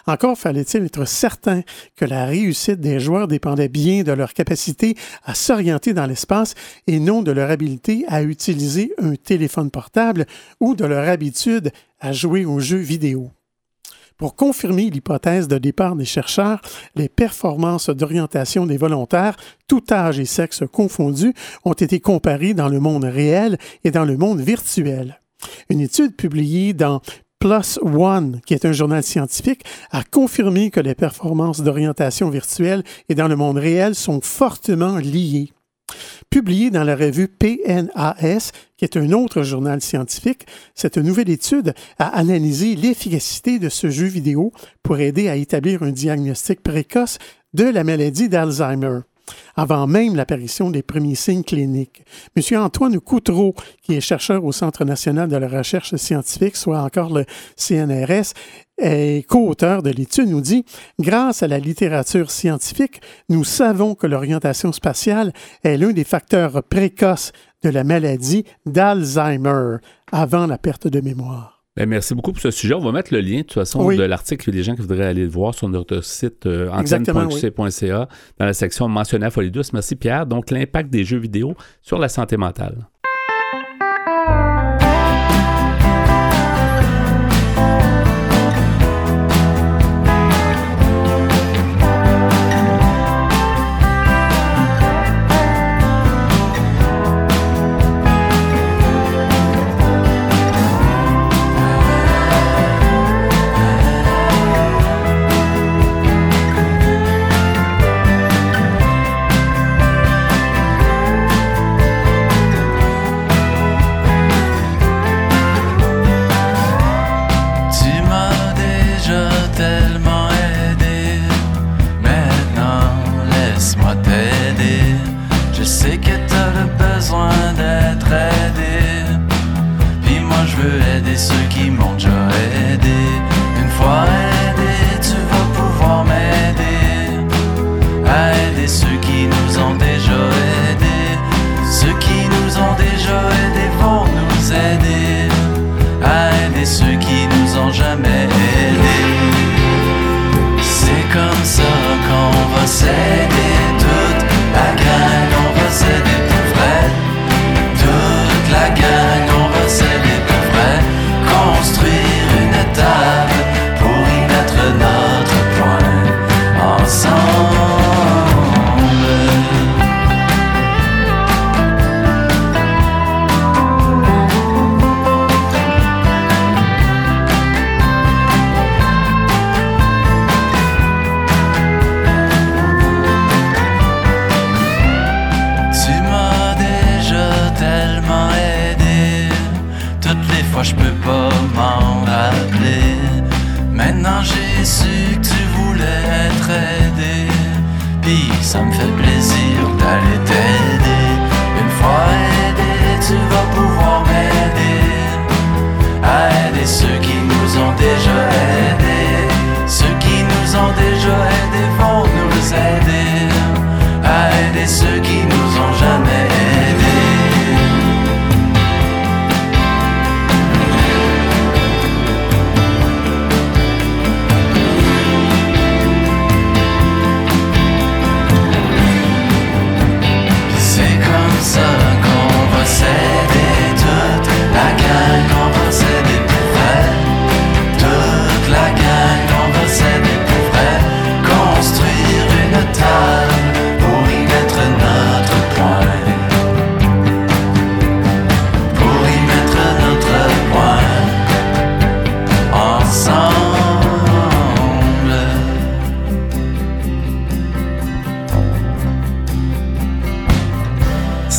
[0.07, 1.62] Encore fallait-il être certain
[1.97, 6.55] que la réussite des joueurs dépendait bien de leur capacité à s'orienter dans l'espace
[6.87, 10.26] et non de leur habileté à utiliser un téléphone portable
[10.61, 11.70] ou de leur habitude
[12.01, 13.31] à jouer aux jeux vidéo.
[14.20, 16.61] Pour confirmer l'hypothèse de départ des chercheurs,
[16.95, 21.33] les performances d'orientation des volontaires, tout âge et sexe confondus,
[21.64, 25.22] ont été comparées dans le monde réel et dans le monde virtuel.
[25.70, 27.01] Une étude publiée dans
[27.41, 33.14] Plus One, qui est un journal scientifique, a confirmé que les performances d'orientation virtuelle et
[33.14, 35.51] dans le monde réel sont fortement liées.
[36.28, 42.09] Publiée dans la revue PNAS, qui est un autre journal scientifique, cette nouvelle étude a
[42.09, 47.16] analysé l'efficacité de ce jeu vidéo pour aider à établir un diagnostic précoce
[47.55, 49.01] de la maladie d'Alzheimer
[49.57, 52.03] avant même l'apparition des premiers signes cliniques.
[52.37, 52.59] M.
[52.59, 57.24] Antoine Coutreau, qui est chercheur au Centre national de la recherche scientifique, soit encore le
[57.57, 58.33] CNRS,
[58.83, 60.64] et co-auteur de l'étude, nous dit
[60.99, 65.33] Grâce à la littérature scientifique, nous savons que l'orientation spatiale
[65.64, 69.76] est l'un des facteurs précoces de la maladie d'Alzheimer
[70.12, 71.60] avant la perte de mémoire.
[71.77, 72.75] Ben, merci beaucoup pour ce sujet.
[72.75, 73.97] On va mettre le lien, de toute façon, Oui.
[73.97, 78.09] de l'article des gens qui voudraient aller le voir sur notre site euh, antenne.qc.ca
[78.39, 79.73] dans la section mentionnée à Folie Douce.
[79.73, 80.27] Merci Pierre.
[80.27, 82.89] Donc, l'impact des jeux vidéo sur la santé mentale.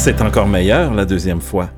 [0.04, 1.70] C'est encore meilleur la deuxième fois.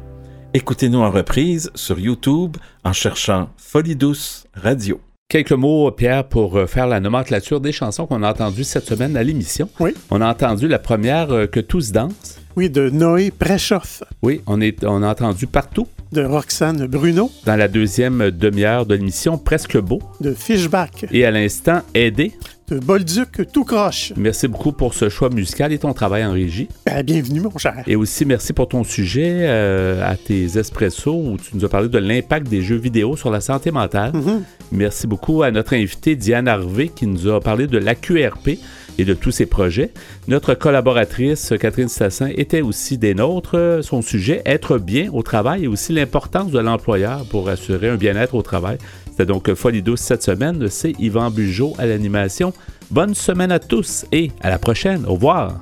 [0.54, 2.56] Écoutez-nous en reprise sur YouTube
[2.86, 5.02] en cherchant Folie Douce Radio.
[5.28, 9.18] Quelques mots, Pierre, pour euh, faire la nomenclature des chansons qu'on a entendues cette semaine
[9.18, 9.68] à l'émission.
[9.82, 9.94] Oui.
[10.10, 12.40] On a entendu la première, euh, Que tous dansent.
[12.56, 15.88] Oui, de Noé Prechoff, Oui, on, est, on a entendu partout.
[16.14, 20.00] de Roxane Bruno, Dans la deuxième demi-heure de l'émission, Presque Beau.
[20.22, 22.32] de Fishback, Et à l'instant, Aider.
[22.80, 24.14] Bolduc Tout Croche.
[24.16, 26.68] Merci beaucoup pour ce choix musical et ton travail en régie.
[26.86, 27.84] Ben, bienvenue, mon cher.
[27.88, 31.90] Et aussi, merci pour ton sujet euh, à tes espressos où tu nous as parlé
[31.90, 34.12] de l'impact des jeux vidéo sur la santé mentale.
[34.14, 34.44] Mhm.
[34.72, 38.60] Merci beaucoup à notre invitée Diane Harvey qui nous a parlé de l'AQRP
[38.98, 39.92] et de tous ses projets.
[40.28, 43.80] Notre collaboratrice Catherine Stassin était aussi des nôtres.
[43.82, 48.36] Son sujet, être bien au travail et aussi l'importance de l'employeur pour assurer un bien-être
[48.36, 48.78] au travail.
[49.14, 50.68] C'était donc Folie douce cette semaine.
[50.70, 52.52] C'est Yvan Bugeaud à l'animation.
[52.90, 55.06] Bonne semaine à tous et à la prochaine.
[55.06, 55.62] Au revoir.